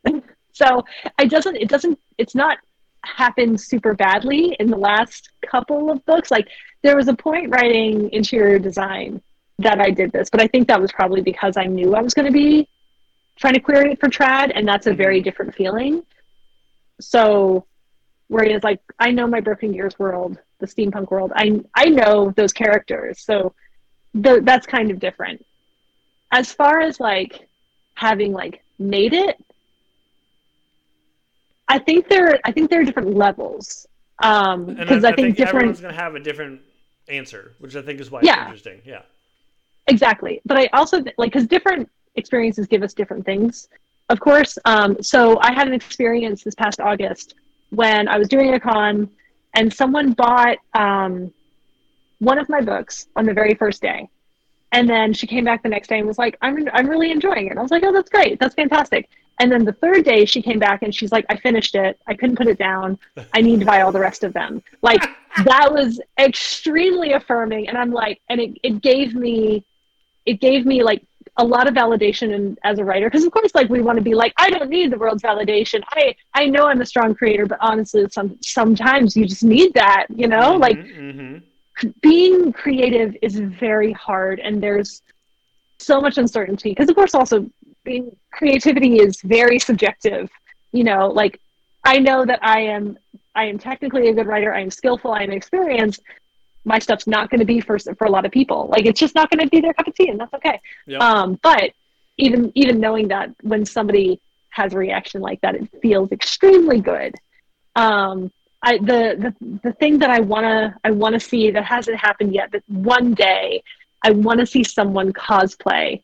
[0.53, 0.85] so
[1.19, 1.57] it doesn't.
[1.57, 1.99] It doesn't.
[2.19, 2.59] It's not
[3.05, 6.31] happened super badly in the last couple of books.
[6.31, 6.49] Like
[6.83, 9.21] there was a point writing interior design
[9.59, 12.15] that I did this, but I think that was probably because I knew I was
[12.15, 12.69] going to be
[13.37, 16.03] trying to query it for trad, and that's a very different feeling.
[17.01, 17.67] So,
[18.33, 22.53] whereas like I know my Broken Gears world, the steampunk world, I I know those
[22.53, 23.55] characters, so
[24.25, 25.45] th- that's kind of different.
[26.33, 27.49] As far as like
[27.95, 29.37] having like made it,
[31.69, 33.87] I think there I think there are different levels.
[34.23, 36.61] Um, and because I, I, think, different everyone's going to have a different
[37.09, 38.35] answer, which I think is why Yeah.
[38.35, 38.81] it's interesting.
[38.85, 39.03] Yeah.
[39.89, 43.69] exactly but i also th- like because different experiences give us different things
[44.11, 47.35] of course um, so i had an experience this past august
[47.75, 49.09] when i was doing a con
[49.55, 51.33] and someone bought um,
[52.19, 54.09] one of my books on the very first day.
[54.71, 57.47] And then she came back the next day and was like i'm, I'm really enjoying
[57.47, 57.51] it.
[57.51, 58.39] And i was like oh that's great.
[58.39, 59.09] That's fantastic.
[59.41, 61.99] And then the third day she came back and she's like i finished it.
[62.07, 62.99] I couldn't put it down.
[63.35, 64.63] I need to buy all the rest of them.
[64.83, 65.03] Like
[65.45, 67.69] that was extremely affirming.
[67.69, 69.65] And i'm like and it, it gave me
[70.25, 71.05] it gave me like
[71.37, 74.03] a lot of validation and as a writer because of course like we want to
[74.03, 77.47] be like i don't need the world's validation i i know i'm a strong creator
[77.47, 81.39] but honestly some sometimes you just need that you know like hmm
[82.01, 85.03] being creative is very hard and there's
[85.79, 87.47] so much uncertainty because of course also
[87.85, 90.31] being creativity is very subjective.
[90.73, 91.41] You know, like
[91.85, 92.99] I know that I am
[93.35, 94.53] I am technically a good writer.
[94.55, 95.13] I am skillful.
[95.13, 96.03] I am experienced.
[96.65, 98.69] My stuff's not going to be for for a lot of people.
[98.69, 100.61] Like it's just not going to be their cup of tea, and that's okay.
[100.87, 101.01] Yep.
[101.01, 101.73] Um, but
[102.19, 107.15] even even knowing that when somebody has a reaction like that, it feels extremely good.
[107.75, 108.31] Um,
[108.63, 112.51] I the the the thing that I wanna I wanna see that hasn't happened yet,
[112.53, 113.63] but one day
[114.05, 116.03] I want to see someone cosplay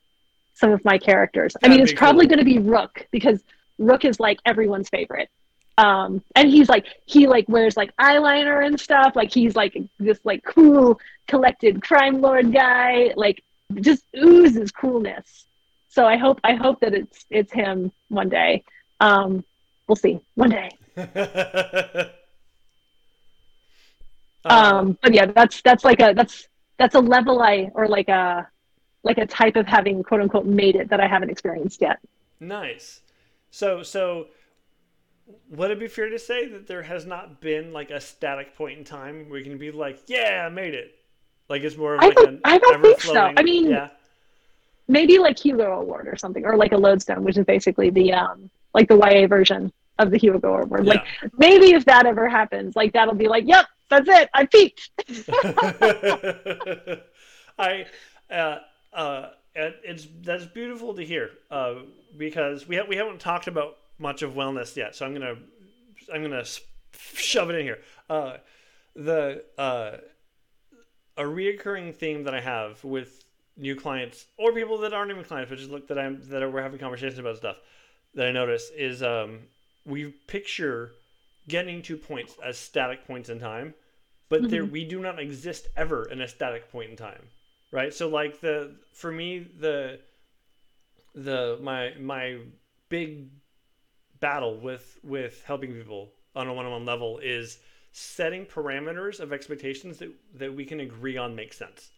[0.54, 1.54] some of my characters.
[1.56, 2.38] I That'd mean, it's probably cool.
[2.38, 3.42] to be Rook because
[3.78, 5.30] Rook is like everyone's favorite.
[5.78, 9.14] Um, and he's like he like wears like eyeliner and stuff.
[9.14, 13.12] Like he's like this like cool collected crime lord guy.
[13.16, 13.42] Like
[13.80, 15.46] just oozes coolness.
[15.88, 18.64] So I hope I hope that it's it's him one day.
[19.00, 19.44] Um,
[19.86, 20.70] we'll see one day.
[24.44, 26.46] Uh, um but yeah that's that's like a that's
[26.78, 28.46] that's a level i or like a
[29.02, 31.98] like a type of having quote unquote made it that i haven't experienced yet
[32.40, 33.00] Nice.
[33.50, 34.28] So so
[35.50, 38.78] would it be fair to say that there has not been like a static point
[38.78, 40.94] in time where you can be like, yeah, I made it.
[41.48, 43.32] Like it's more of I like don't- an I don't think so.
[43.36, 43.88] I mean- yeah.
[44.86, 48.48] maybe like hugo award or something or like a lodestone which is basically the um
[48.74, 51.04] like the ya version of the hugo award like
[51.36, 54.90] maybe if that ever happens like that'll be like yep that's it i peaked
[57.58, 57.86] I
[58.30, 58.58] uh
[58.94, 61.74] uh it's that's beautiful to hear uh
[62.16, 64.94] because we ha- we haven't talked about much of wellness yet.
[64.94, 65.36] So I'm gonna
[66.12, 66.44] I'm gonna
[66.92, 67.78] shove it in here.
[68.08, 68.38] Uh
[68.94, 69.98] the uh
[71.16, 73.24] a reoccurring theme that I have with
[73.56, 76.62] new clients or people that aren't even clients but just look that I'm that we're
[76.62, 77.56] having conversations about stuff
[78.14, 79.40] that I notice is um
[79.84, 80.92] we picture
[81.48, 83.74] getting to points as static points in time
[84.28, 87.22] but there we do not exist ever in a static point in time
[87.70, 87.92] right?
[87.92, 90.00] So like the for me the
[91.14, 92.38] the my my
[92.88, 93.28] big
[94.20, 97.58] battle with with helping people on a one-on-one level is
[97.92, 101.90] setting parameters of expectations that that we can agree on make sense.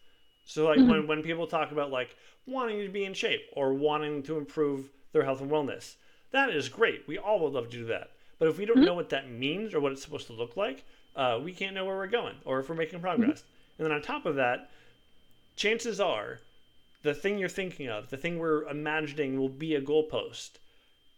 [0.44, 0.90] So like mm-hmm.
[0.90, 2.16] when when people talk about like
[2.46, 5.94] wanting to be in shape or wanting to improve their health and wellness
[6.32, 7.02] that is great.
[7.08, 8.10] We all would love to do that.
[8.38, 8.86] But if we don't mm-hmm.
[8.86, 10.84] know what that means or what it's supposed to look like
[11.16, 13.20] uh, we can't know where we're going or if we're making mm-hmm.
[13.20, 13.44] progress.
[13.78, 14.70] And then on top of that
[15.56, 16.40] chances are
[17.02, 20.52] the thing you're thinking of, the thing we're imagining will be a goalpost,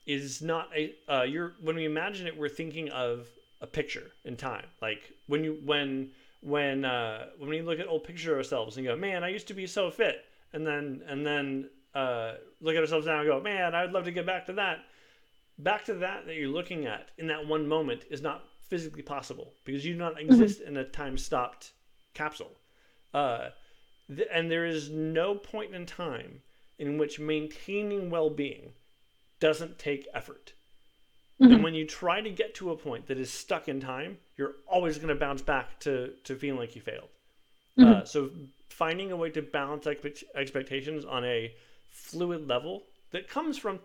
[0.06, 0.94] is not a.
[1.08, 3.28] Uh, you're when we imagine it, we're thinking of
[3.60, 4.66] a picture in time.
[4.80, 8.86] Like when you when when uh, when we look at old pictures of ourselves and
[8.86, 12.80] go, man, I used to be so fit, and then and then uh, look at
[12.80, 14.80] ourselves now and go, man, I'd love to get back to that.
[15.58, 19.52] Back to that that you're looking at in that one moment is not physically possible
[19.64, 21.72] because you do not exist in a time stopped
[22.14, 22.52] capsule.
[23.12, 23.50] Uh,
[24.08, 26.40] th- and there is no point in time
[26.78, 28.72] in which maintaining well-being
[29.42, 30.52] doesn't take effort.
[31.40, 34.54] And when you try to get to a point that is stuck in time, you're
[34.68, 37.08] always going to bounce back to to feeling like you failed.
[37.76, 38.30] Uh, so
[38.68, 41.52] finding a way to balance expect- expectations on a
[41.90, 43.80] fluid level that comes from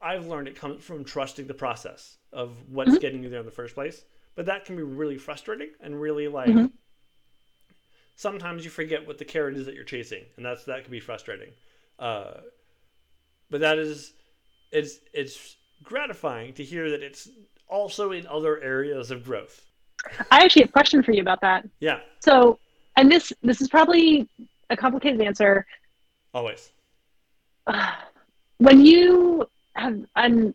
[0.00, 3.58] I've learned it comes from trusting the process of what's getting you there in the
[3.62, 4.04] first place.
[4.34, 6.48] But that can be really frustrating and really like
[8.16, 11.00] sometimes you forget what the carrot is that you're chasing, and that's that can be
[11.00, 11.50] frustrating.
[11.98, 12.34] Uh,
[13.50, 14.12] but that is
[14.72, 17.28] it's it's gratifying to hear that it's
[17.68, 19.64] also in other areas of growth.
[20.30, 22.58] i actually have a question for you about that Yeah, so
[22.96, 24.28] and this this is probably
[24.70, 25.66] a complicated answer
[26.34, 26.70] always.
[28.58, 30.54] when you have um,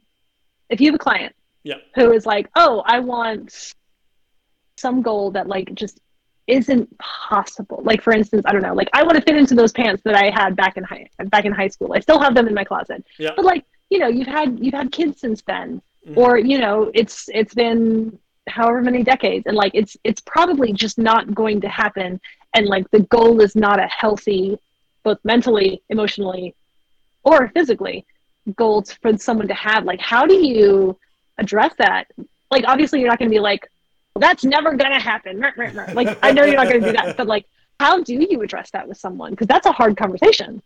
[0.69, 1.33] if you have a client
[1.63, 1.75] Yeah.
[1.95, 3.73] who is like oh i want
[4.77, 5.99] some goal that like just
[6.47, 9.71] isn't possible like for instance i don't know like i want to fit into those
[9.71, 12.47] pants that i had back in high back in high school i still have them
[12.47, 13.31] in my closet Yeah.
[13.35, 13.63] but like
[13.93, 15.81] you know you've had you've had kids since then.
[16.07, 16.17] Mhm.
[16.17, 18.17] or you know it's it's been
[18.47, 19.45] however many decades.
[19.47, 22.19] And like it's it's probably just not going to happen.
[22.55, 24.57] And like the goal is not a healthy
[25.03, 26.55] both mentally emotionally
[27.23, 28.05] or physically
[28.55, 29.85] goals for someone to have.
[29.85, 30.97] Like how do you
[31.37, 32.07] address that?
[32.51, 33.63] Like obviously you're not going to be like
[34.13, 35.39] well, that's never going to happen
[35.95, 37.17] like i know you're not going to do that.
[37.17, 37.45] But like
[37.79, 39.31] how do you address that with someone?
[39.31, 40.61] Because that's a hard conversation.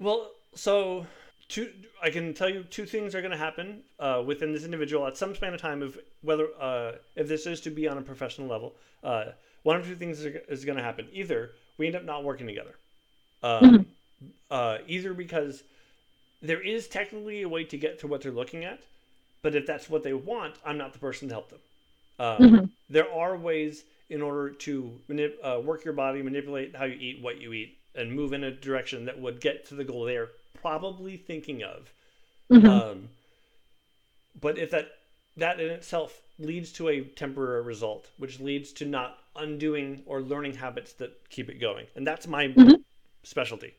[0.00, 1.06] Well, so
[1.48, 1.70] two,
[2.02, 5.16] I can tell you two things are going to happen uh, within this individual at
[5.16, 5.82] some span of time.
[5.82, 9.26] Of whether uh, if this is to be on a professional level, uh,
[9.62, 11.08] one of two things is, is going to happen.
[11.12, 12.74] Either we end up not working together,
[13.42, 13.86] um,
[14.50, 15.62] uh, either because
[16.42, 18.80] there is technically a way to get to what they're looking at,
[19.42, 21.60] but if that's what they want, I'm not the person to help them.
[22.18, 22.70] Um, Mhm.
[22.90, 27.20] There are ways in order to manip- uh, work your body, manipulate how you eat,
[27.22, 30.16] what you eat, and move in a direction that would get to the goal they
[30.16, 30.30] are
[30.64, 31.92] probably thinking of.
[32.50, 32.68] Mhm.
[32.68, 33.08] Um,
[34.40, 34.88] but if that
[35.36, 40.54] that in itself leads to a temporary result, which leads to not undoing or learning
[40.54, 42.82] habits that keep it going, and that's my Mhm.
[43.22, 43.74] specialty.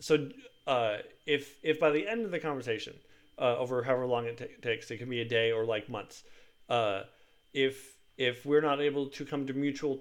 [0.00, 0.30] So
[0.66, 2.94] uh, if if by the end of the conversation,
[3.38, 6.24] uh, over however long it ta- takes, it can be a day or like months.
[6.68, 7.04] Uh,
[7.54, 10.00] if if we're not able to come to mutual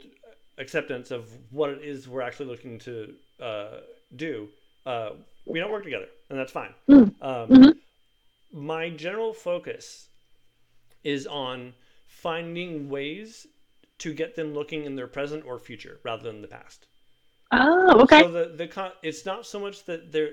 [0.57, 3.77] acceptance of what it is we're actually looking to uh,
[4.15, 4.49] do,
[4.85, 5.11] uh,
[5.45, 6.73] we don't work together, and that's fine.
[6.89, 7.13] Mm.
[7.21, 7.77] Um, Mhm.
[8.51, 10.09] My general focus
[11.03, 11.73] is on
[12.07, 13.47] finding ways
[13.99, 16.87] to get them looking in their present or future rather than the past.
[17.51, 18.21] Oh, okay.
[18.21, 20.31] So the the con- it's not so much that their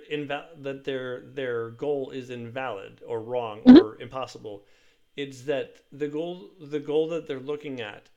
[0.59, 3.81] that their their goal is invalid or wrong Mhm.
[3.81, 4.67] or impossible.
[5.17, 8.11] It's that the goal the goal that they're looking at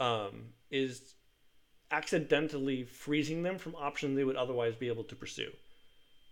[0.00, 1.14] um, is
[1.90, 5.52] accidentally freezing them from options they would otherwise be able to pursue.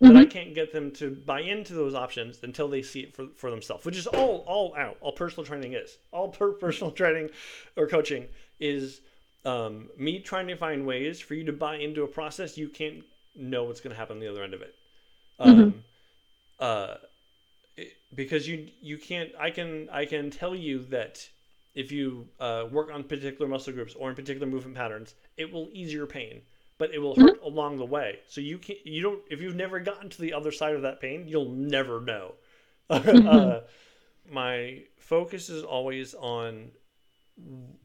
[0.00, 3.26] But I can't get them to buy into those options until they see it for,
[3.34, 4.96] for themselves, which is all all out.
[5.00, 7.30] All personal training is all per- personal training
[7.76, 8.26] or coaching
[8.60, 9.00] is
[9.44, 13.02] um, me trying to find ways for you to buy into a process you can't
[13.34, 14.74] know what's going to happen on the other end of it.
[15.40, 15.84] Um,
[16.60, 16.94] uh,
[17.76, 19.30] it- because you you can't.
[19.38, 21.28] I can I can tell you that
[21.74, 25.68] if you uh, work on particular muscle groups or in particular movement patterns, it will
[25.72, 26.42] ease your pain,
[26.78, 28.20] but it will hurt along the way.
[28.28, 31.00] So you can't, you don't if you've never gotten to the other side of that
[31.00, 32.34] pain, you'll never know.
[32.90, 33.60] uh,
[34.30, 36.70] my focus is always on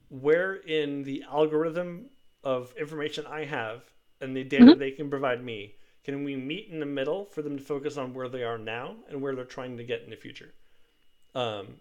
[0.09, 2.09] where in the algorithm
[2.43, 3.81] of information I have
[4.21, 7.57] and the data they can provide me, can we meet in the middle for them
[7.57, 10.15] to focus on where they are now and where they're trying to get in the
[10.15, 10.53] future?
[11.35, 11.75] Um,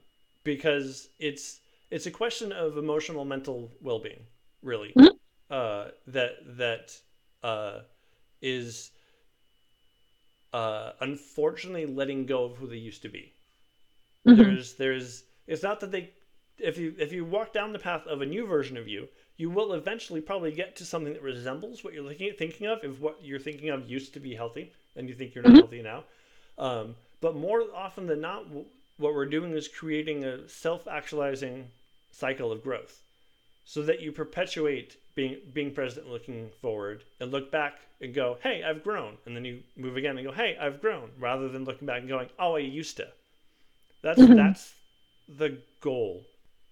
[0.44, 1.60] because it's
[1.90, 4.24] it's a question of emotional mental well-being,
[4.62, 4.92] really.
[4.98, 5.18] Mhm.
[5.52, 6.98] Uh, that that
[7.44, 7.80] uh,
[8.42, 8.90] is
[10.54, 13.34] uh, unfortunately letting go of who they used to be
[14.26, 14.38] Mhm.
[14.38, 16.10] there's there's it's not that they
[16.58, 19.50] if you if you walk down the path of a new version of you you
[19.50, 23.00] will eventually probably get to something that resembles what you're looking at thinking of if
[23.00, 25.56] what you're thinking of used to be healthy and you think you're not Mhm.
[25.56, 26.04] healthy now
[26.58, 28.66] um, but more often than not w-
[28.98, 31.70] what we're doing is creating a self-actualizing
[32.10, 33.02] cycle of growth
[33.64, 38.38] so that you perpetuate being being present and looking forward and look back and go
[38.42, 41.64] hey i've grown and then you move again and go hey i've grown rather than
[41.64, 43.06] looking back and going oh i used to
[44.02, 44.36] that's Mhm.
[44.36, 44.74] that's
[45.28, 46.24] the goal.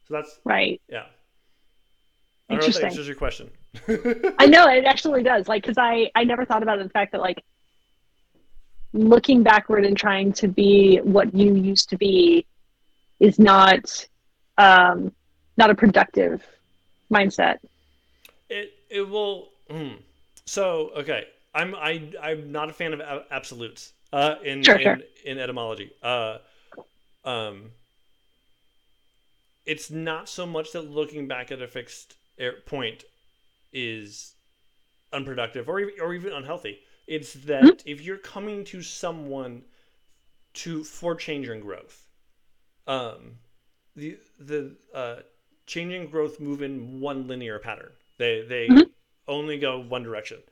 [0.08, 0.80] So that's Right.
[0.88, 1.04] yeah.
[2.48, 2.86] I don't know if that Interesting.
[2.86, 3.50] answers your question.
[4.38, 5.46] I know it actually does.
[5.46, 7.44] Like, because I I never thought about the fact that like
[8.92, 12.44] looking backward and trying to be what you used to be
[13.20, 14.08] is not
[14.58, 15.12] um
[15.56, 16.44] not a productive
[17.12, 17.58] mindset.
[18.50, 19.50] It it will.
[19.70, 19.94] hmm.
[20.46, 23.92] So okay, I'm I I'm not a fan of a- absolutes.
[24.12, 25.04] Uh, in Sure, in, sure.
[25.24, 25.92] in etymology.
[26.02, 26.38] Uh,
[27.24, 27.72] um.
[29.66, 32.16] It's not so much that looking back at a fixed
[32.66, 33.04] point
[33.72, 34.34] is
[35.12, 36.80] unproductive or even, or even unhealthy.
[37.06, 37.80] It's that Mm-hmm.
[37.84, 39.64] if you're coming to someone
[40.54, 42.08] to for change and growth,
[42.86, 43.40] um,
[43.96, 45.22] the the uh,
[45.66, 47.92] change and growth move in one linear pattern.
[48.20, 48.90] They they Mhm.
[49.26, 50.42] only go one direction,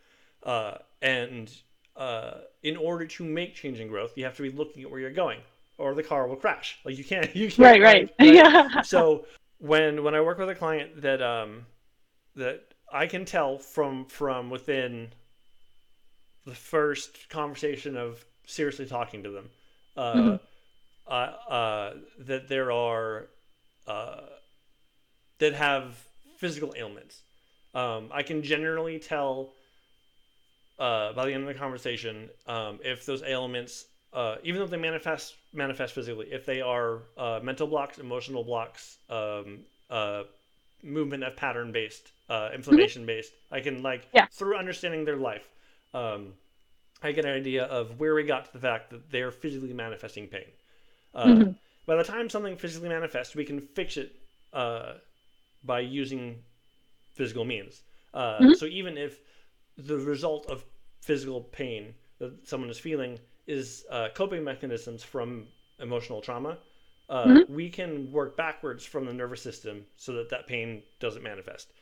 [0.43, 1.55] uh, and
[1.97, 4.99] uh, in order to make change and growth, you have to be looking at where
[5.01, 5.41] you're going,
[5.77, 6.79] or the car will crash.
[6.85, 8.15] Like you can't you can't Right, right.
[8.19, 8.81] like- Yeah.
[8.81, 9.27] so
[9.59, 11.67] when when I work with a client that um
[12.37, 15.13] that I can tell from from within
[16.47, 19.51] the first conversation of seriously talking to them
[19.95, 20.41] uh, Mhm.
[21.07, 23.29] uh, uh, that there are
[23.87, 24.23] uh,
[25.39, 25.99] that have
[26.39, 27.25] physical ailments.
[27.79, 29.55] Um, I can generally tell
[30.79, 34.77] uh, by the end of the conversation um, if those ailments, uh, even though they
[34.77, 39.61] manifest manifest physically, if they are uh, mental blocks, emotional blocks, um,
[39.91, 40.23] uh,
[40.83, 44.27] movement of pattern based, uh, inflammation based, I can like Yeah.
[44.31, 45.47] through understanding their life,
[45.95, 46.35] um,
[47.03, 50.27] I get an idea of where we got to the fact that they're physically manifesting
[50.29, 50.49] pain.
[51.15, 51.55] Uh, Mhm.
[51.87, 54.11] By the time something physically manifests, we can fix it
[54.53, 54.95] uh,
[55.65, 56.45] by using
[57.19, 57.83] physical means.
[58.15, 58.55] Uh, Mhm.
[58.55, 59.21] So even if
[59.77, 60.65] the result of
[61.03, 65.49] physical pain that someone is feeling is uh, coping mechanisms from
[65.81, 66.59] emotional trauma,
[67.11, 67.45] uh, Mhm.
[67.49, 71.73] we can work backwards from the nervous system so that that pain doesn't manifest.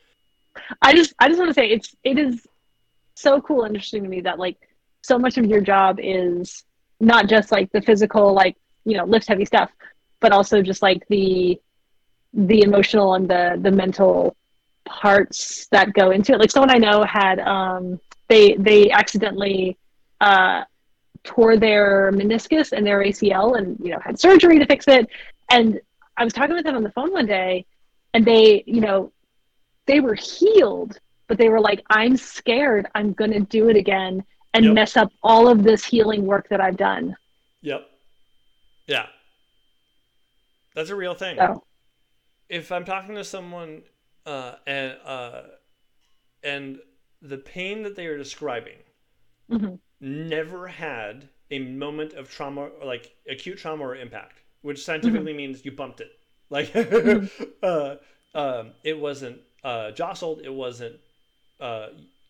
[0.81, 2.45] I just I just want to say it's it is
[3.15, 4.57] so cool and interesting to me that like
[5.03, 6.63] so much of your job is
[6.99, 9.71] not just like the physical like you know lift heavy stuff
[10.21, 11.59] but also just like the
[12.33, 14.35] the emotional and the the mental
[14.87, 19.77] parts that go into it like someone I know had um they they accidentally
[20.21, 20.63] uh
[21.23, 25.07] tore their meniscus and their ACL and you know had surgery to fix it.
[25.51, 25.79] And
[26.17, 27.65] I was talking with them on the phone one day,
[28.13, 29.11] and they you know
[29.87, 32.87] they were healed, but they were like, I'm scared.
[32.95, 34.23] I'm gonna do it again
[34.53, 34.73] and Yep.
[34.73, 37.15] mess up all of this healing work that I've done.
[37.61, 37.87] Yep.
[38.87, 39.07] Yeah.
[40.75, 41.37] That's a real thing.
[41.37, 41.63] So
[42.49, 43.83] If I'm talking to someone
[44.27, 45.41] uh, and uh,
[46.43, 46.79] and
[47.21, 48.77] the pain that they are describing
[49.49, 49.79] mhm.
[50.01, 55.65] never had a moment of trauma or like acute trauma or impact, which scientifically means
[55.65, 56.11] you bumped it.
[56.49, 56.73] Like
[57.61, 57.95] uh,
[58.33, 60.95] um, it wasn't uh, jostled, it wasn't
[61.59, 61.87] uh,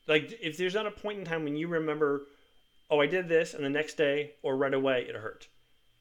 [0.07, 2.23] like if there's not a point in time when you remember,
[2.89, 5.47] oh, I did this, and the next day or right away it hurt.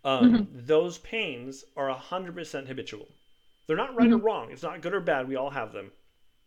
[0.02, 3.08] Um, Those pains are hundred percent habitual.
[3.66, 4.50] They're not right or wrong.
[4.50, 5.28] It's not good or bad.
[5.28, 5.90] We all have them,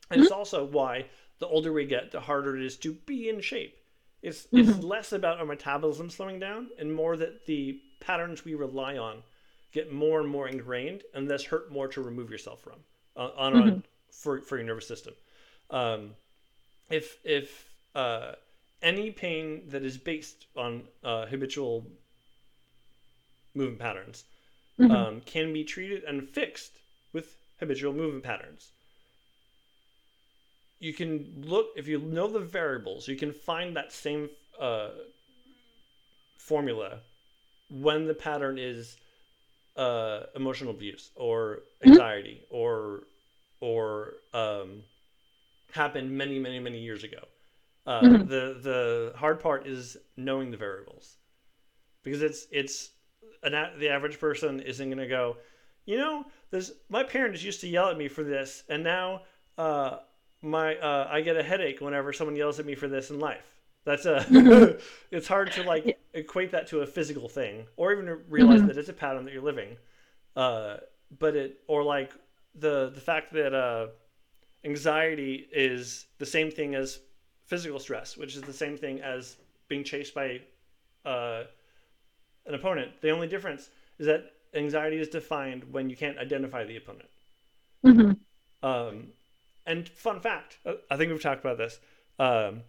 [0.10, 1.06] and it's also why
[1.40, 3.76] the older we get, the harder it is to be in shape.
[4.22, 8.98] It's it's less about our metabolism slowing down and more that the patterns we rely
[8.98, 9.24] on
[9.72, 12.80] get more and more ingrained and thus hurt more to remove yourself from
[13.16, 15.14] uh, on on for for your nervous system.
[15.70, 16.12] Um,
[16.90, 18.34] if if uh,
[18.82, 21.86] any pain that is based on uh, habitual
[23.54, 24.24] movement patterns
[24.80, 24.92] Mhm.
[24.92, 26.79] um, can be treated and fixed
[27.60, 28.74] habitual movement patterns.
[30.80, 34.30] You can look if you know the variables, you can find that same
[34.60, 34.90] uh,
[36.38, 37.02] formula
[37.70, 38.98] when the pattern is
[39.78, 43.04] uh, emotional abuse or anxiety or
[43.62, 44.84] or um,
[45.74, 47.24] happened many many many years ago.
[47.86, 48.28] Uh, Mhm.
[48.30, 51.18] The the hard part is knowing the variables
[52.04, 52.92] because it's it's
[53.44, 55.38] an the average person isn't going to go,
[55.86, 56.26] you know,
[56.90, 59.24] my parents used to yell at me for this, and now
[59.58, 59.98] uh,
[60.42, 63.46] my uh, I get a headache whenever someone yells at me for this in life.
[63.86, 64.78] That's a
[65.12, 68.68] it's hard to like equate that to a physical thing, or even realize Mhm.
[68.68, 69.78] that it's a pattern that you're living.
[70.36, 70.78] Uh,
[71.20, 72.14] but it or like
[72.56, 73.88] the the fact that uh,
[74.64, 77.00] anxiety is the same thing as
[77.46, 79.38] physical stress, which is the same thing as
[79.68, 80.42] being chased by
[81.06, 81.44] uh,
[82.46, 82.92] an opponent.
[83.02, 87.10] The only difference is that anxiety is defined when you can't identify the opponent.
[87.86, 88.20] Mhm.
[88.62, 89.14] Um,
[89.66, 91.80] and fun fact, uh, I think we've talked about this.
[92.18, 92.64] Um,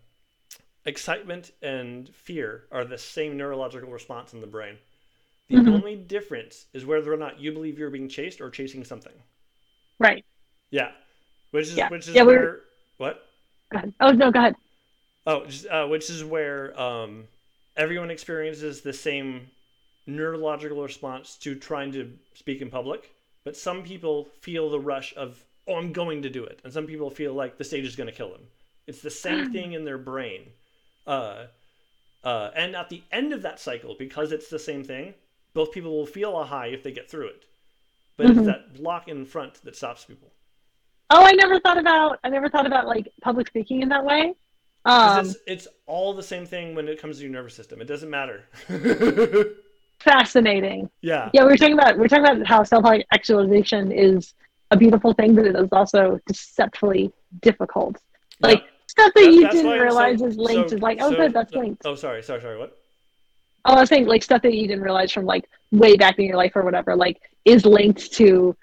[0.85, 4.79] excitement and fear are the same neurological response in the brain.
[5.49, 5.75] The Mhm.
[5.75, 9.13] only difference is whether or not you believe you're being chased or chasing something.
[9.99, 10.25] Right.
[10.71, 10.93] Yeah,
[11.51, 11.89] which is Yeah.
[11.89, 12.61] which is Yeah, we're- where
[12.99, 13.27] what?
[13.71, 13.95] Go ahead.
[14.01, 14.55] Oh no, go ahead.
[15.27, 17.29] Oh, just, uh, which is where um,
[17.77, 19.51] everyone experiences the same
[20.07, 23.13] neurological response to trying to speak in public,
[23.45, 26.87] but some people feel the rush of, oh, I'm going to do it, and some
[26.87, 28.43] people feel like the stage is going to kill them.
[28.87, 30.43] It's the same thing in their brain.
[31.07, 31.47] Uh,
[32.25, 35.15] uh, and at the end of that cycle, because it's the same thing,
[35.55, 37.45] both people will feel a high if they get through it.
[38.17, 38.47] But it's Mhm.
[38.47, 40.29] that block in front that stops people.
[41.09, 44.35] Oh, I never thought about I never thought about like public speaking in that way.
[44.85, 47.81] Um, it's, it's all the same thing when it comes to your nervous system.
[47.81, 48.45] It doesn't matter.
[50.01, 50.91] fascinating.
[51.03, 51.31] yeah.
[51.33, 54.35] Yeah, we were talking about we are talking about how self actualization is
[54.71, 57.97] a beautiful thing, but it is also deceptively difficult.
[58.41, 61.11] Like stuff that That- you didn't why- so- realize is linked so- is like, oh
[61.11, 61.83] so- good, that's no- linked.
[61.85, 62.59] Oh, sorry, sorry, sorry.
[62.59, 62.77] What?
[63.67, 66.25] Oh, I was saying like stuff that you didn't realize from like way back in
[66.25, 68.57] your life or whatever, like is linked to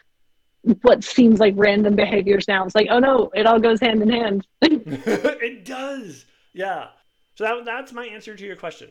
[0.81, 2.65] what seems like random behaviors now.
[2.65, 4.45] It's like, oh no, it all goes hand in hand.
[4.61, 6.25] it does.
[6.53, 6.87] Yeah.
[7.35, 8.89] So that, that's my answer to your question.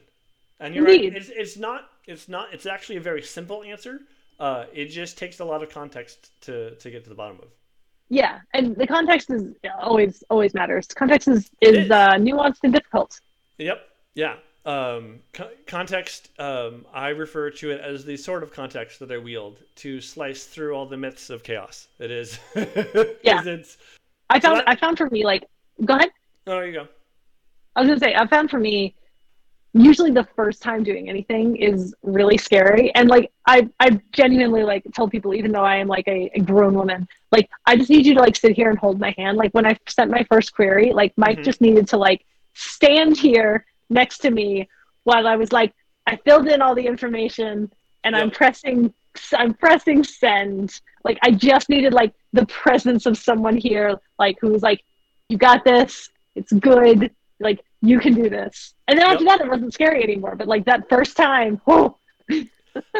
[0.60, 1.12] And you're Indeed.
[1.14, 1.20] right.
[1.22, 1.90] It's, it's not.
[2.06, 2.48] It's not.
[2.52, 4.00] It's actually a very simple answer.
[4.38, 7.48] Uh, it just takes a lot of context to to get to the bottom of.
[8.08, 10.86] yeah, and the context is always always matters.
[10.88, 11.90] Context is is is.
[11.90, 13.18] uh, nuanced and difficult.
[13.58, 13.80] Yep.
[14.14, 14.36] Yeah.
[14.66, 16.30] Um, co- context.
[16.38, 20.44] Um, I refer to it as the sort of context that I wield to slice
[20.44, 21.88] through all the myths of chaos.
[21.98, 22.38] It is.
[23.22, 23.42] Yeah.
[23.44, 23.78] It's.
[24.28, 25.44] I found I found for me like
[25.84, 26.10] go ahead.
[26.46, 26.88] Oh, there you go.
[27.74, 28.94] I was gonna say I found for me
[29.76, 32.94] usually the first time doing anything is really scary.
[32.94, 36.40] And like I I genuinely like tell people even though I am like a, a
[36.40, 39.36] grown woman like I just need you to like sit here and hold my hand.
[39.36, 41.44] Like when I sent my first query like Mike Mhm.
[41.44, 42.24] just needed to like
[42.54, 44.68] stand here next to me
[45.04, 45.72] while I was like
[46.06, 47.70] I filled in all the information
[48.04, 48.92] and I'm pressing
[49.34, 50.80] I'm pressing send.
[51.04, 54.82] Like I just needed like the presence of someone here like who was like
[55.28, 56.08] you got this.
[56.34, 57.10] It's good
[57.40, 59.24] like you can do this and then after Yep.
[59.24, 61.96] that it wasn't scary anymore but like that first time oh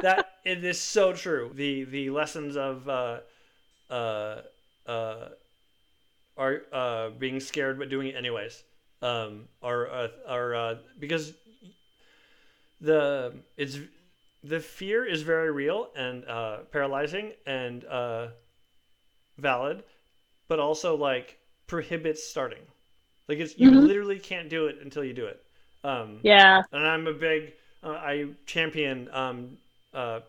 [0.00, 1.50] that it is so true.
[1.54, 3.20] The the lessons of uh,
[3.90, 4.42] uh,
[4.86, 5.28] uh,
[6.36, 8.62] are uh, being scared but doing it anyways
[9.02, 11.34] um, are uh, are uh, because
[12.80, 13.78] the it's
[14.42, 18.28] the fear is very real and uh, paralyzing and uh,
[19.38, 19.82] valid,
[20.48, 22.66] but also like prohibits starting.
[23.28, 23.86] Like it's you Mhm.
[23.86, 25.42] literally can't do it until you do it.
[25.84, 26.62] Um, Yeah.
[26.72, 29.58] and I'm a big uh, I champion um,
[29.94, 30.20] uh,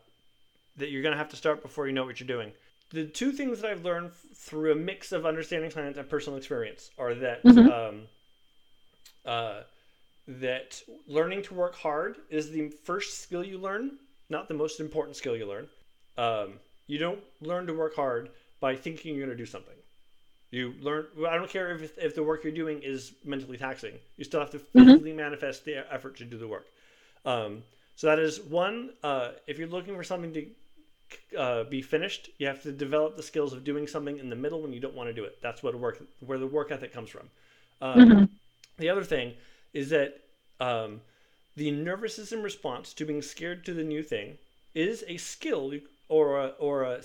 [0.77, 2.53] that you're gonna have to start before you know what you're doing.
[2.91, 6.91] The two things that I've learned through a mix of understanding science and personal experience
[6.97, 7.67] are that Mhm.
[7.67, 8.07] um,
[9.25, 9.61] uh,
[10.27, 15.17] that learning to work hard is the first skill you learn, not the most important
[15.17, 15.69] skill you learn.
[16.17, 18.31] Um, you don't learn to work hard
[18.61, 19.76] by thinking you're going to do something.
[20.51, 21.07] You learn.
[21.17, 23.93] well, I don't care if if the work you're doing is mentally taxing.
[24.17, 26.67] You still have to physically manifest the effort to do the work.
[27.25, 27.63] Um,
[27.95, 28.91] so that is one.
[29.03, 33.23] Uh, if you're looking for something to uh, be finished, you have to develop the
[33.23, 35.41] skills of doing something in the middle when you don't want to do it.
[35.41, 37.29] That's what work where the work ethic comes from.
[37.81, 38.29] Um, Mhm.
[38.77, 39.33] The other thing
[39.73, 40.19] is that
[40.59, 41.01] um,
[41.55, 44.37] the nervous system response to being scared to the new thing
[44.75, 45.73] is a skill
[46.09, 47.01] or a, or a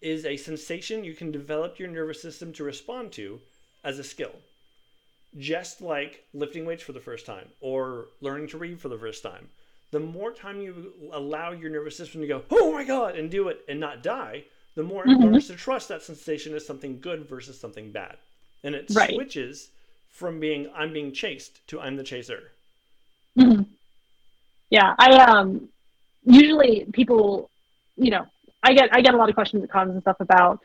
[0.00, 3.40] is a sensation you can develop your nervous system to respond to
[3.84, 4.34] as a skill.
[5.38, 9.22] Just like lifting weights for the first time or learning to read for the first
[9.22, 9.48] time.
[9.90, 13.48] The more time you allow your nervous system to go, oh my God, and do
[13.48, 14.44] it and not die,
[14.74, 15.22] the more it Mhm.
[15.22, 18.16] learns to trust that sensation as something good versus something bad.
[18.62, 19.10] And it Right.
[19.14, 19.70] switches
[20.10, 22.52] from being I'm being chased to I'm the chaser.
[23.38, 23.66] Mhm.
[24.70, 25.68] Yeah, I um
[26.24, 27.50] usually people,
[27.96, 28.26] you know,
[28.62, 30.60] I get I get a lot of questions and comments and stuff about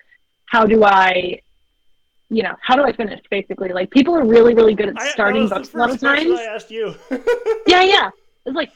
[0.45, 1.39] how do I,
[2.29, 3.69] you know, how do I finish basically?
[3.69, 6.31] Like people are really really good at I, starting was books a lot of times.
[6.39, 6.95] I asked you.
[7.67, 8.09] Yeah, yeah.
[8.45, 8.71] It's like,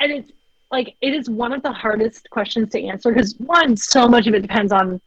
[0.00, 0.32] and it's
[0.70, 4.34] like it is one of the hardest questions to answer because one, so much of
[4.34, 5.00] it depends on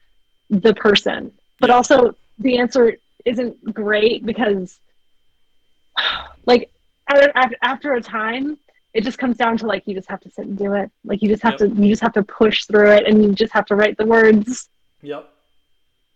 [0.49, 1.75] the person, but Yeah.
[1.75, 4.79] also the answer isn't great because,
[6.45, 6.69] like,
[7.09, 8.57] after, after a time,
[8.95, 10.89] it just comes down to like you just have to sit and do it.
[11.03, 11.75] Like you just have Yep.
[11.75, 14.05] to you just have to push through it, and you just have to write the
[14.05, 14.69] words.
[15.01, 15.29] Yep.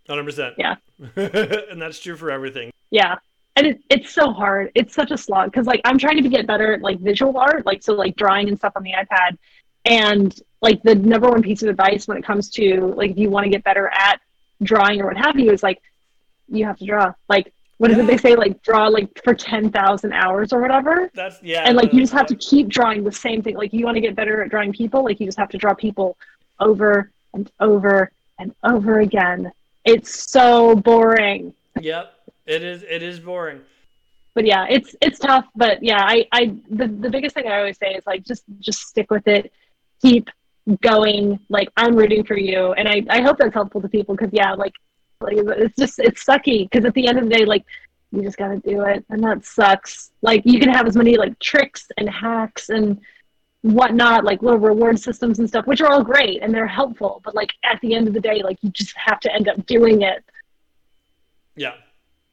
[0.07, 0.53] 100%.
[0.57, 0.75] Yeah.
[1.15, 2.71] and that's true for everything.
[2.89, 3.17] Yeah.
[3.57, 4.71] And it, it's so hard.
[4.73, 7.65] It's such a slog because like I'm trying to get better at like visual art,
[7.65, 9.37] like so like drawing and stuff on the iPad.
[9.85, 13.29] And like the number one piece of advice when it comes to like if you
[13.29, 14.21] want to get better at
[14.63, 15.81] drawing or what have you is like
[16.47, 17.13] you have to draw.
[17.27, 18.03] Like what is Yeah.
[18.03, 21.09] it they say like draw like for ten thousand hours or whatever.
[21.15, 21.63] That's, yeah.
[21.65, 23.55] And like you just have to keep drawing the same thing.
[23.57, 25.73] Like you want to get better at drawing people, like you just have to draw
[25.73, 26.17] people
[26.59, 29.51] over and over and over again.
[29.85, 31.53] It's so boring.
[31.79, 32.13] Yep.
[32.45, 33.61] It is, it is boring.
[34.35, 35.45] but yeah, it's it's tough.
[35.55, 38.79] But yeah, I I the the biggest thing I always say is like just just
[38.91, 39.51] stick with it,
[40.01, 40.29] keep
[40.81, 41.39] going.
[41.49, 44.53] Like I'm rooting for you, and I I hope that's helpful to people because yeah,
[44.53, 44.73] like
[45.21, 47.65] like it's just it's sucky because at the end of the day, like
[48.11, 50.11] you just gotta do it, and that sucks.
[50.21, 52.99] Like you can have as many like tricks and hacks and
[53.61, 57.21] whatnot, like little reward systems and stuff, which are all great and they're helpful.
[57.23, 59.65] But like at the end of the day, like you just have to end up
[59.65, 60.23] doing it.
[61.55, 61.73] Yeah.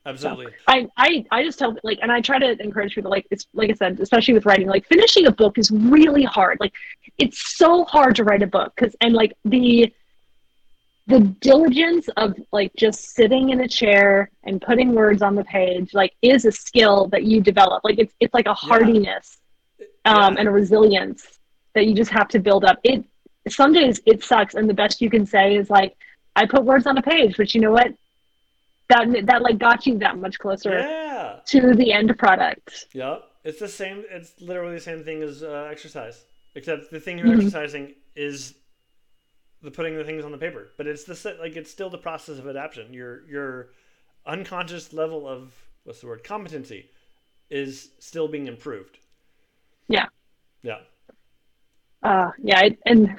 [0.04, 0.52] Absolutely.
[0.68, 3.70] I, I I just tell like and I try to encourage people like it's like
[3.70, 6.72] I said especially with writing like finishing a book is really hard like
[7.18, 9.92] it's so hard to write a book because and like the
[11.06, 15.94] the diligence of like just sitting in a chair and putting words on the page
[15.94, 19.38] like is a skill that you develop like it's it's like a hardiness
[20.04, 20.40] um, Yeah.
[20.40, 21.38] and a resilience
[21.74, 23.04] that you just have to build up it
[23.48, 25.96] some days it sucks and the best you can say is like
[26.34, 27.92] I put words on a page but you know what
[28.88, 31.40] that that like got you that much closer Yeah.
[31.46, 32.86] to the end product.
[32.92, 33.22] Yep.
[33.44, 34.04] It's the same.
[34.10, 37.36] It's literally the same thing as uh, exercise, except the thing you're Mhm.
[37.38, 38.54] exercising is
[39.62, 40.68] the putting the things on the paper.
[40.76, 42.92] But it's the like it's still the process of adaptation.
[42.92, 43.68] Your your
[44.26, 45.54] unconscious level of
[45.84, 46.90] what's the word competency
[47.50, 48.98] is still being improved.
[49.88, 50.06] Yeah.
[50.62, 50.78] Yeah.
[52.02, 53.18] Uh, yeah, it, and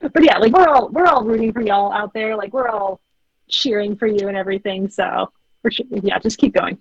[0.00, 2.36] but yeah, like we're all we're all rooting for y'all out there.
[2.36, 3.00] Like we're all
[3.48, 4.88] cheering for you and everything.
[4.90, 5.32] So
[5.90, 6.78] yeah, just keep going.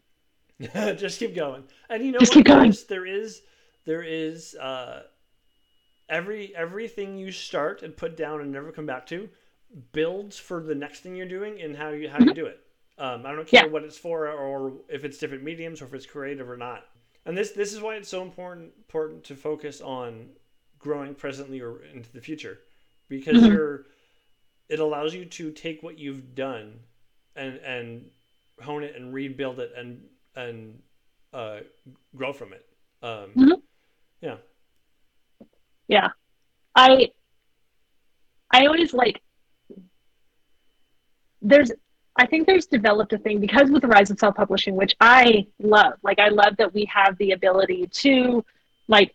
[0.98, 2.46] just keep going and you know Just what?
[2.46, 2.74] keep going.
[2.88, 3.42] There is
[3.86, 5.04] there is uh
[6.12, 9.28] every everything you start and put down and never come back to
[9.94, 12.60] builds for the next thing you're doing and how you how you do it
[13.00, 13.72] um, i don't care Yeah.
[13.72, 16.86] what it's for or if it's different mediums or if it's creative or not
[17.26, 20.30] and this this is why it's so important important to focus on
[20.78, 22.60] growing presently or into the future
[23.10, 23.48] because Mhm.
[23.48, 23.86] you're
[24.70, 26.80] it allows you to take what you've done
[27.36, 28.10] and and
[28.62, 30.02] hone it and rebuild it and
[30.36, 30.82] and
[31.34, 31.60] uh,
[32.16, 32.66] grow from it.
[33.02, 33.62] Um, Mhm.
[34.22, 34.38] Yeah,
[35.92, 36.10] Yeah,
[36.74, 37.12] I
[38.50, 39.22] I always like
[41.42, 41.72] there's
[42.16, 45.94] I think there's developed a thing because with the rise of self-publishing, which I love.
[46.02, 48.44] Like I love that we have the ability to
[48.88, 49.14] like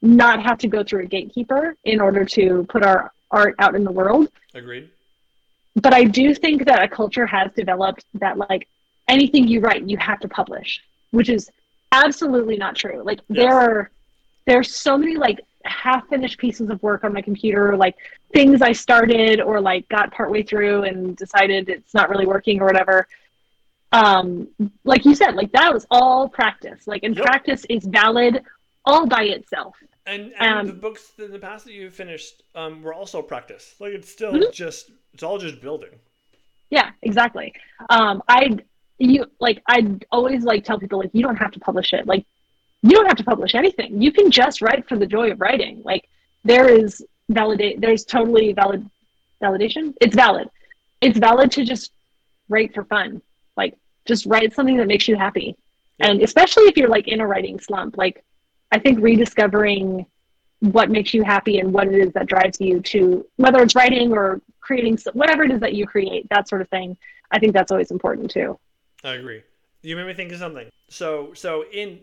[0.00, 3.84] not have to go through a gatekeeper in order to put our art out in
[3.84, 4.28] the world.
[4.54, 4.88] Agreed.
[5.74, 8.68] But I do think that a culture has developed that like
[9.06, 10.80] anything you write, you have to publish,
[11.10, 11.50] which is
[11.92, 13.02] absolutely not true.
[13.04, 13.44] Like Yes.
[13.44, 13.90] there are
[14.46, 17.96] there's so many like half finished pieces of work on my computer, like
[18.32, 22.66] things I started or like got partway through and decided it's not really working or
[22.66, 23.06] whatever.
[23.92, 24.48] Um,
[24.84, 26.86] like you said, like that was all practice.
[26.86, 27.24] Like and Yep.
[27.24, 28.42] practice is valid
[28.84, 29.76] all by itself.
[30.06, 33.74] And, and Um, the books in the past that you finished um, were also practice.
[33.80, 34.52] Like it's still Mhm.
[34.52, 35.90] just it's all just building.
[36.70, 37.52] Yeah, exactly.
[37.90, 38.58] Um, I
[38.98, 42.06] you like I always like tell people like you don't have to publish it.
[42.06, 42.24] Like
[42.82, 44.00] you don't have to publish anything.
[44.00, 45.82] You can just write for the joy of writing.
[45.84, 46.08] Like
[46.44, 47.80] there is validate.
[47.80, 48.88] There's totally valid
[49.42, 49.94] validation.
[50.00, 50.48] It's valid.
[51.00, 51.92] It's valid to just
[52.48, 53.22] write for fun.
[53.56, 53.76] Like
[54.06, 55.56] just write something that makes you happy.
[55.98, 56.08] Yeah.
[56.08, 58.24] And especially if you're like in a writing slump, like
[58.72, 60.06] I think rediscovering
[60.60, 64.12] what makes you happy and what it is that drives you to whether it's writing
[64.12, 66.94] or creating whatever it is that you create that sort of thing
[67.30, 68.58] i think that's always important too
[69.02, 69.42] I agree.
[69.82, 70.68] You made me think of something.
[70.88, 72.00] So so in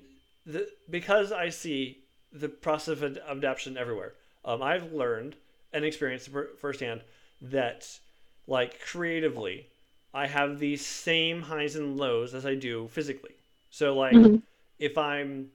[0.47, 1.99] the because I see
[2.33, 4.15] the process of ad- adaptation everywhere.
[4.45, 5.37] Um, I've learned
[5.73, 6.29] and experienced
[6.59, 7.01] firsthand
[7.41, 7.99] that
[8.47, 9.67] like creatively,
[10.13, 13.35] I have these same highs and lows as I do physically.
[13.71, 14.41] So like Mhm.
[14.79, 15.51] if I'm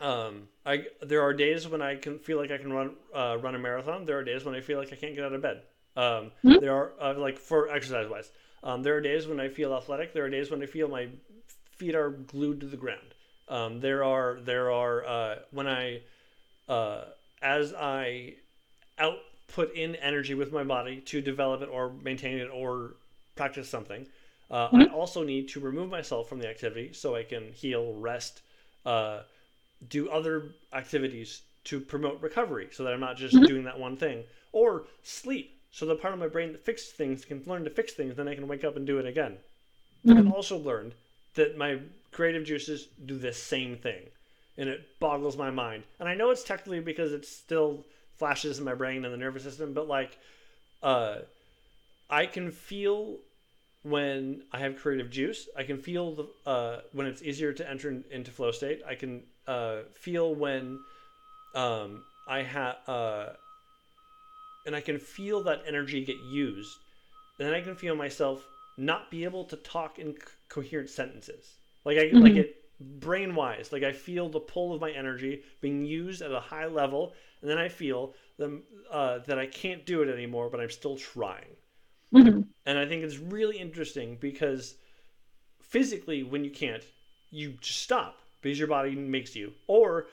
[0.00, 3.54] um I there are days when I can feel like I can run uh, run
[3.54, 4.04] a marathon.
[4.06, 5.62] There are days when I feel like I can't get out of bed.
[5.96, 6.58] Um, Mhm.
[6.58, 8.30] There are uh, like for exercise wise.
[8.62, 10.12] Um, there are days when I feel athletic.
[10.14, 11.08] There are days when I feel my
[11.76, 13.14] feet are glued to the ground.
[13.48, 16.02] Um, there are there are uh, when I
[16.68, 17.04] uh,
[17.42, 18.34] as I
[18.98, 22.96] output in energy with my body to develop it or maintain it or
[23.36, 24.06] practice something.
[24.50, 28.42] Uh, I also need to remove myself from the activity so I can heal, rest,
[28.86, 29.22] uh,
[29.88, 33.46] do other activities to promote recovery so that I'm not just Mhm.
[33.46, 37.24] doing that one thing or sleep so the part of my brain that fixed things
[37.24, 39.38] can learn to fix things then I can wake up and do it again.
[40.14, 40.28] I've Mhm.
[40.28, 40.94] also learned
[41.34, 41.80] that my
[42.14, 44.04] creative juices do the same thing
[44.56, 45.82] and it boggles my mind.
[46.00, 47.84] And I know it's technically because it still
[48.16, 50.16] flashes in my brain and the nervous system, but like
[50.82, 51.18] uh
[52.08, 53.18] I can feel
[53.82, 55.48] when I have creative juice.
[55.56, 58.82] I can feel the uh, when it's easier to enter in, into flow state.
[58.86, 60.78] I can uh, feel when
[61.54, 63.26] um, I have, uh,
[64.66, 66.78] and I can feel that energy get used.
[67.38, 68.44] And then I can feel myself
[68.78, 71.54] not be able to talk in c- coherent sentences.
[71.84, 72.36] Like I like Mhm.
[72.36, 73.72] it brain wise.
[73.72, 77.50] Like I feel the pull of my energy being used at a high level, and
[77.50, 81.56] then I feel them uh, that I can't do it anymore, but I'm still trying.
[82.12, 82.44] Mhm.
[82.66, 84.76] And I think it's really interesting because
[85.62, 86.84] physically, when you can't,
[87.30, 89.54] you just stop because your body makes you.
[89.66, 90.08] Or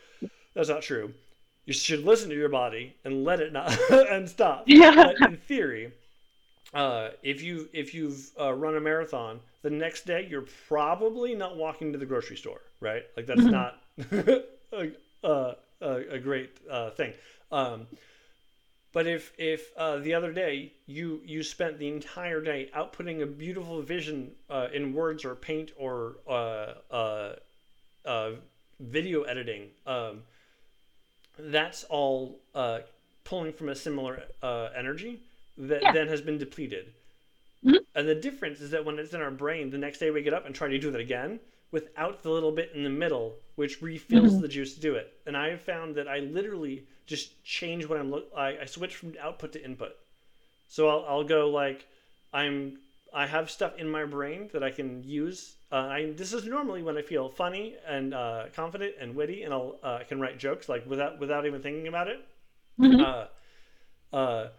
[0.56, 1.14] that's not true.
[1.66, 4.66] You should listen to your body and let it not and stop.
[4.68, 4.96] Yeah.
[5.02, 5.94] But in theory,
[6.74, 11.58] uh, if you if you've uh, run a marathon, the next day you're probably not
[11.58, 13.04] walking to the grocery store, right?
[13.16, 13.52] Like that's Mhm.
[13.52, 13.82] not
[14.12, 14.92] a,
[15.24, 17.14] a, a a great uh, thing.
[17.52, 17.88] Um,
[18.94, 23.26] but if if uh, the other day you you spent the entire day outputting a
[23.26, 27.36] beautiful vision uh, in words or paint or uh, uh,
[28.06, 28.32] uh,
[28.80, 30.24] video editing, um,
[31.38, 32.80] that's all uh,
[33.24, 35.22] pulling from a similar uh, energy
[35.58, 35.92] that Yeah.
[35.92, 36.94] then has been depleted.
[37.64, 37.86] Mhm.
[37.94, 40.34] And the difference is that when it's in our brain, the next day we get
[40.34, 41.40] up and try to do that again
[41.72, 44.42] without the little bit in the middle, which refills Mhm.
[44.42, 45.14] the juice to do it.
[45.26, 48.32] And I have found that I literally just change what I'm look.
[48.36, 49.96] I, I switch from output to input.
[50.68, 51.88] So I'll, I'll go like
[52.34, 52.80] I'm.
[53.14, 55.58] I have stuff in my brain that I can use.
[55.70, 59.54] Uh, I, this is normally when I feel funny and uh, confident and witty, and
[59.54, 62.26] I'll uh, I can write jokes like without without even thinking about it.
[62.80, 63.02] Mhm.
[63.02, 64.50] Uh, uh,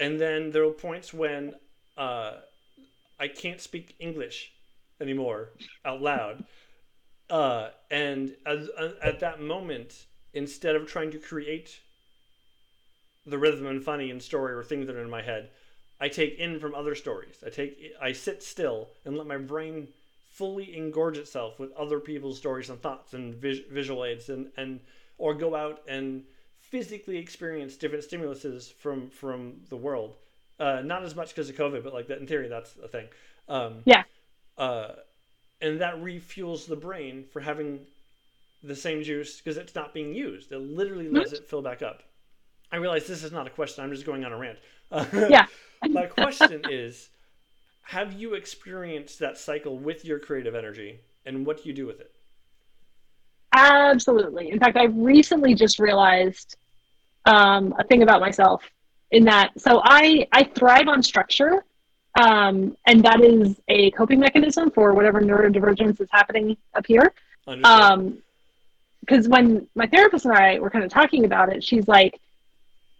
[0.00, 1.54] and then there are points when
[1.96, 2.34] uh,
[3.18, 4.52] I can't speak English
[5.00, 5.50] anymore
[5.84, 6.44] out loud.
[7.28, 11.80] Uh, and as, uh, at that moment, instead of trying to create
[13.26, 15.50] the rhythm and funny and story or things that are in my head,
[16.00, 17.36] I take in from other stories.
[17.44, 19.88] I take I sit still and let my brain
[20.30, 24.80] fully engorge itself with other people's stories and thoughts and vis- visual aids and, and
[25.18, 26.24] or go out and
[26.60, 30.16] physically experience different stimuluses from from the world.
[30.60, 33.08] Uh, not as much because of COVID, but like that in theory, that's a thing.
[33.48, 34.02] Um, Yeah.
[34.58, 34.90] Uh,
[35.62, 37.80] and that refuels the brain for having
[38.62, 40.52] the same juice because it's not being used.
[40.52, 42.02] It literally lets it fill back up.
[42.70, 43.82] I realize this is not a question.
[43.82, 44.58] I'm just going on a rant.
[44.92, 45.46] Uh, Yeah.
[45.88, 47.08] my question is
[47.82, 52.00] Have you experienced that cycle with your creative energy and what do you do with
[52.00, 52.14] it?
[53.52, 54.50] Absolutely.
[54.50, 56.56] In fact, I recently just realized
[57.24, 58.70] um, a thing about myself
[59.10, 59.50] in that.
[59.58, 61.64] So I I thrive on structure,
[62.20, 67.12] um, and that is a coping mechanism for whatever neurodivergence is happening up here.
[67.64, 68.18] Um,
[69.00, 72.20] because when my therapist and I were kind of talking about it, she's like,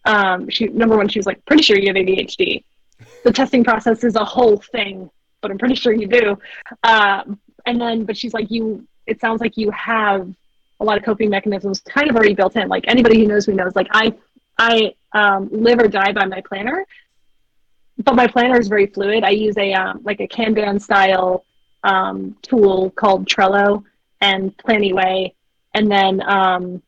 [0.07, 2.65] um, she number one, she was like, pretty sure you have ADHD.
[3.24, 5.11] The testing process is a whole thing,
[5.41, 6.39] but I'm pretty sure you do.
[6.85, 8.87] Um, and then, but she's like, you.
[9.07, 10.32] It sounds like you have
[10.78, 12.69] a lot of coping mechanisms kind of already built in.
[12.69, 14.15] Like anybody who knows me knows, like I,
[14.59, 16.87] I um, live or die by my planner,
[17.99, 19.24] but my planner is very fluid.
[19.24, 21.45] I use a um, like a Kanban style
[21.85, 23.85] um, tool called Trello
[24.20, 25.32] and Planyway,
[25.74, 26.82] and then um,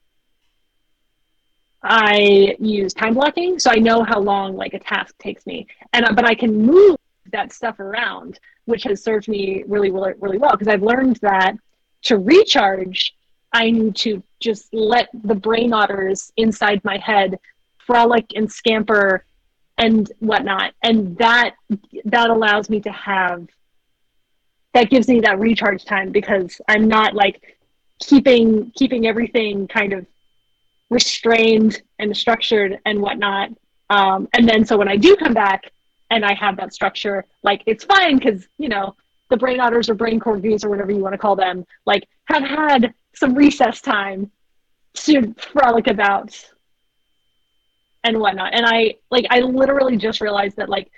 [1.82, 6.04] I use time blocking, so I know how long like a task takes me, and
[6.04, 6.96] uh, but I can move
[7.32, 11.54] that stuff around, which has served me really, really, really well because I've learned that
[12.02, 13.14] to recharge,
[13.52, 17.38] I need to just let the brain otters inside my head
[17.86, 19.24] frolic and scamper
[19.78, 21.54] and whatnot, and that
[22.04, 23.46] that allows me to have
[24.74, 27.58] that gives me that recharge time because I'm not like
[27.98, 30.06] keeping keeping everything kind of
[30.90, 33.50] restrained and structured and whatnot.
[33.90, 35.70] Um, and then so when I do come back
[36.10, 38.94] and I have that structure, like it's fine because you know
[39.30, 42.42] the brain otters or brain corgis or whatever you want to call them, like have
[42.42, 44.30] had some recess time
[44.94, 46.38] to frolic about
[48.04, 48.54] and whatnot.
[48.54, 50.90] And I like I literally just realized that like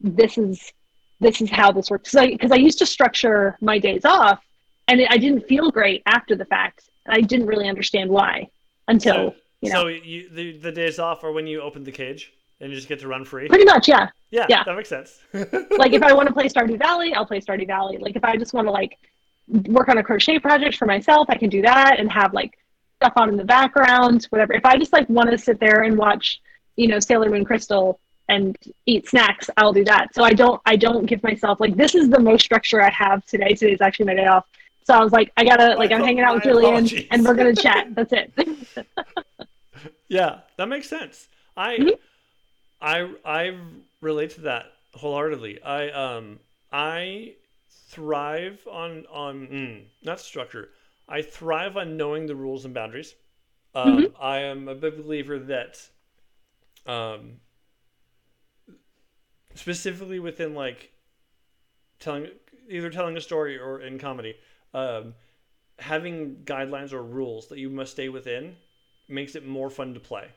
[0.00, 0.72] this is
[1.20, 4.40] this is how this works because I, I used to structure my days off
[4.86, 6.88] and it, I didn't feel great after the fact.
[7.08, 8.48] I didn't really understand why
[8.86, 11.92] until So, you know so you, the the days off are when you open the
[11.92, 13.48] cage and you just get to run free.
[13.48, 14.08] pretty much yeah.
[14.30, 14.62] Yeah, yeah.
[14.64, 15.20] that makes sense.
[15.32, 17.96] like if I want to play Stardew Valley, I'll play Stardew Valley.
[17.98, 18.98] Like if I just want to like
[19.48, 22.58] work on a crochet project for myself, I can do that and have like
[22.98, 24.52] stuff on in the background, whatever.
[24.54, 26.40] If I just like want to sit there and watch,
[26.76, 28.56] you know, Sailor Moon Crystal and
[28.86, 30.14] eat snacks, I'll do that.
[30.14, 33.24] So I don't I don't give myself like this is the most structure I have
[33.26, 33.54] today.
[33.54, 34.46] Today's actually my day off.
[34.84, 37.54] So I was like, I gotta like I'm hanging out with Julian and we're gonna
[37.54, 37.94] chat.
[37.94, 38.32] That's it.
[40.08, 41.28] yeah, that makes sense.
[41.56, 41.98] I Mhm.
[42.80, 43.56] I I
[44.00, 45.62] relate to that wholeheartedly.
[45.62, 46.40] I um
[46.72, 47.34] I
[47.70, 50.70] thrive on on mm, not structure.
[51.08, 53.14] I thrive on knowing the rules and boundaries.
[53.74, 54.18] Um, Mm-hmm.
[54.20, 55.90] I am a big believer that
[56.86, 57.40] um
[59.54, 60.92] specifically within like
[62.00, 62.28] telling
[62.68, 64.34] either telling a story or in comedy
[64.74, 65.14] um,
[65.78, 68.56] having guidelines or rules that you must stay within
[69.08, 70.30] makes it more fun to play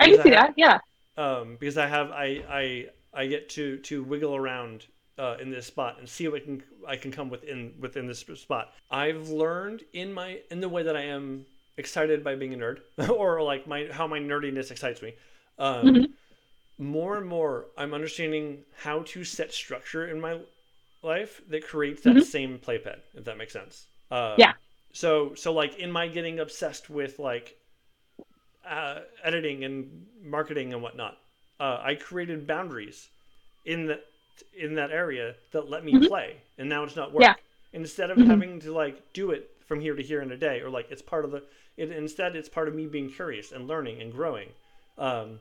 [0.00, 0.54] I can see that.
[0.56, 0.78] Yeah.
[1.16, 4.86] um, because I have I I I get to to wiggle around
[5.20, 8.20] uh, in this spot and see what I can I can come within within this
[8.20, 8.72] spot.
[8.90, 12.80] I've learned in my in the way that I am excited by being a nerd
[13.10, 15.14] or like my how my nerdiness excites me.
[15.58, 16.06] Um, Mhm.
[16.78, 20.40] More and more, I'm understanding how to set structure in my
[21.02, 22.22] life that creates that Mhm.
[22.22, 23.00] same playpen.
[23.14, 23.86] If that makes sense.
[24.10, 24.54] Um, Yeah.
[24.92, 27.56] So so like in my getting obsessed with like
[28.64, 31.18] uh, editing and marketing and whatnot,
[31.58, 33.08] uh, I created boundaries
[33.64, 34.04] in that
[34.56, 36.08] in that area that let me Mhm.
[36.08, 37.22] play, and now it's not work.
[37.22, 37.34] Yeah.
[37.72, 38.26] Instead of Mhm.
[38.26, 41.02] having to like do it from here to here in a day, or like it's
[41.02, 41.42] part of the.
[41.76, 44.50] It, instead, it's part of me being curious and learning and growing,
[44.98, 45.40] um,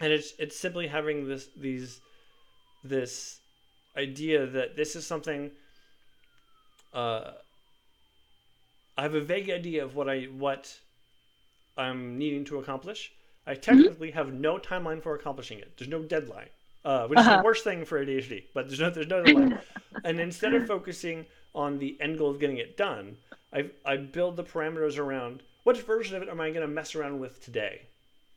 [0.00, 2.00] and it's it's simply having this these
[2.84, 3.40] this
[3.96, 5.50] idea that this is something.
[6.92, 7.32] Uh,
[8.98, 10.80] I have a vague idea of what I what
[11.76, 13.12] I'm needing to accomplish.
[13.46, 13.86] I Mm-hmm.
[13.86, 15.76] technically have no timeline for accomplishing it.
[15.76, 16.50] There's no deadline,
[16.86, 17.38] uh, which is Uh-huh.
[17.38, 18.44] the worst thing for ADHD.
[18.54, 19.58] But there's no there's no deadline.
[20.04, 23.16] and instead of focusing on the end goal of getting it done,
[23.52, 26.94] I I build the parameters around which version of it am I going to mess
[26.94, 27.82] around with today.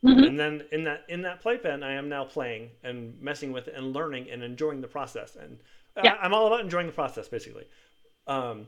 [0.03, 0.27] Mhm.
[0.27, 3.76] And then in that in that playpen, I am now playing and messing with it
[3.76, 5.35] and learning and enjoying the process.
[5.35, 5.59] And
[5.95, 6.17] I- Yeah.
[6.21, 7.65] I'm all about enjoying the process, basically.
[8.26, 8.67] Um,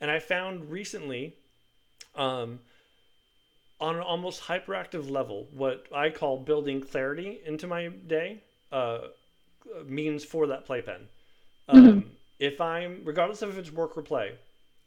[0.00, 1.34] and I found recently,
[2.16, 2.60] um,
[3.80, 8.42] on an almost hyperactive level, what I call building clarity into my day
[8.72, 9.08] uh,
[9.86, 11.08] means for that playpen.
[11.68, 14.38] Um, If I'm, regardless of if it's work or play,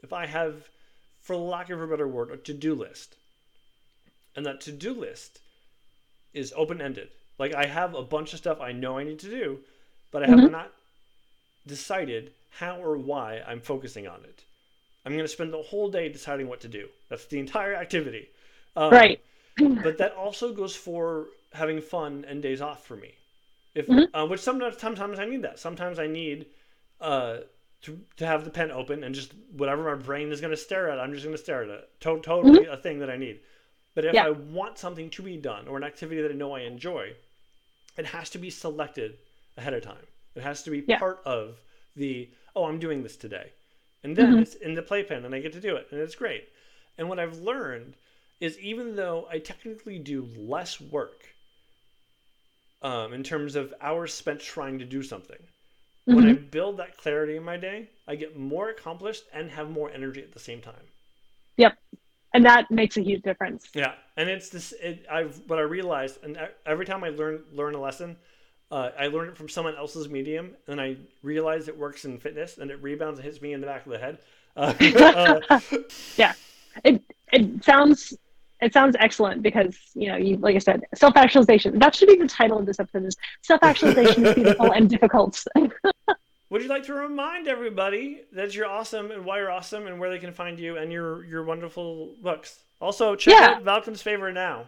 [0.04, 0.70] if I have,
[1.22, 3.18] for lack of a better word, a to-do list,
[4.36, 5.40] and that to-do list
[6.34, 7.10] is open-ended.
[7.40, 9.60] Like I have a bunch of stuff I know I need to do,
[10.12, 10.48] but I have Mhm.
[10.48, 10.74] not
[11.68, 14.46] decided how or why I'm focusing on it.
[15.06, 16.90] I'm going to spend the whole day deciding what to do.
[17.10, 18.30] That's the entire activity.
[18.76, 19.20] Um, Right.
[19.82, 23.16] but that also goes for having fun and days off for me.
[23.76, 24.10] If Mhm.
[24.14, 25.60] uh, which sometimes sometimes I need that.
[25.60, 26.48] Sometimes I need
[27.02, 27.40] uh,
[27.82, 30.90] to, to have the pen open and just whatever my brain is going to stare
[30.90, 31.90] at, I'm just going to stare at it.
[32.02, 33.42] To- totally a thing that I need.
[33.96, 34.26] But if Yeah.
[34.26, 37.16] I want something to be done or an activity that I know I enjoy,
[37.98, 39.18] it has to be selected
[39.58, 40.08] ahead of time.
[40.36, 41.00] It has to be Yeah.
[41.00, 41.62] part of
[41.96, 43.52] the oh, I'm doing this today,
[44.04, 44.42] and then Mhm.
[44.42, 46.50] it's in the playpen, and I get to do it, and it's great.
[46.98, 47.98] And what I've learned
[48.40, 51.33] is even though I technically do less work
[52.84, 55.40] um, in terms of hours spent trying to do something,
[56.06, 59.90] when I build that clarity in my day, I get more accomplished and have more
[59.90, 60.84] energy at the same time.
[61.58, 61.78] Yep.
[62.34, 63.70] And that makes a huge difference.
[63.74, 64.74] Yeah, and it's this.
[64.82, 68.18] It, I've what I realized, and every time I learn learn a lesson,
[68.72, 72.58] uh, I learn it from someone else's medium, and I realize it works in fitness,
[72.58, 74.18] and it rebounds and hits me in the back of the head.
[74.58, 74.74] Uh,
[76.20, 76.34] uh,
[76.84, 78.18] It it sounds
[78.64, 81.80] it sounds excellent because you know you like I said self actualization.
[81.80, 83.06] That should be the title of this episode.
[83.06, 85.44] Is self actualization is beautiful and difficult.
[86.50, 90.10] would you like to remind everybody that you're awesome and why you're awesome and where
[90.10, 92.60] they can find you and your your wonderful books?
[92.82, 93.56] Also, check Yeah.
[93.56, 94.68] out Falcon's Favor now.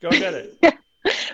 [0.00, 0.58] Go get it.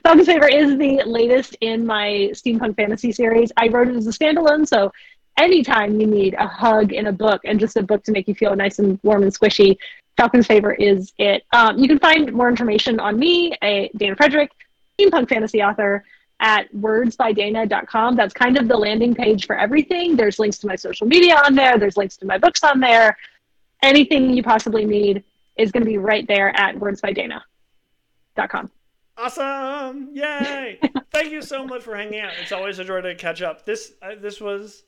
[0.05, 3.51] Falcon's Favor is the latest in my steampunk fantasy series.
[3.57, 4.93] I wrote it as a standalone, so
[5.39, 8.35] anytime you need a hug in a book and just a book to make you
[8.35, 9.77] feel nice and warm and squishy,
[10.17, 11.45] Falcon's Favor is it.
[11.53, 14.51] Um, you can find more information on me, a Dana Frederick,
[14.99, 16.05] steampunk fantasy author,
[16.41, 18.17] at wordsbydana.com.
[18.17, 20.17] That's kind of the landing page for everything.
[20.17, 21.79] There's links to my social media on there.
[21.79, 23.17] There's links to my books on there.
[23.83, 25.25] Anything you possibly need
[25.57, 28.71] is going to be right there at wordsbydana.com.
[29.17, 30.11] Awesome!
[30.13, 30.81] Yay!
[31.13, 32.33] Thank you so much for hanging out.
[32.43, 33.65] It's always a joy to catch up.
[33.65, 34.83] This uh, this was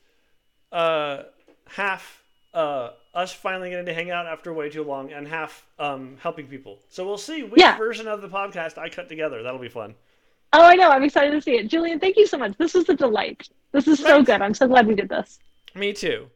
[0.73, 1.23] uh,
[1.69, 6.19] half uh, us finally getting to hang out after way too long, and half um,
[6.21, 6.79] helping people.
[6.91, 7.77] So we'll see which Yeah.
[7.79, 9.43] version of the podcast I cut together.
[9.43, 9.95] That'll be fun.
[10.53, 10.91] Oh, I know.
[10.91, 11.69] I'm excited to see it.
[11.69, 12.57] Julian, thank you so much.
[12.59, 13.49] This was a delight.
[13.73, 14.41] This is so good.
[14.43, 15.39] I'm so glad we did this.
[15.75, 16.29] Me too.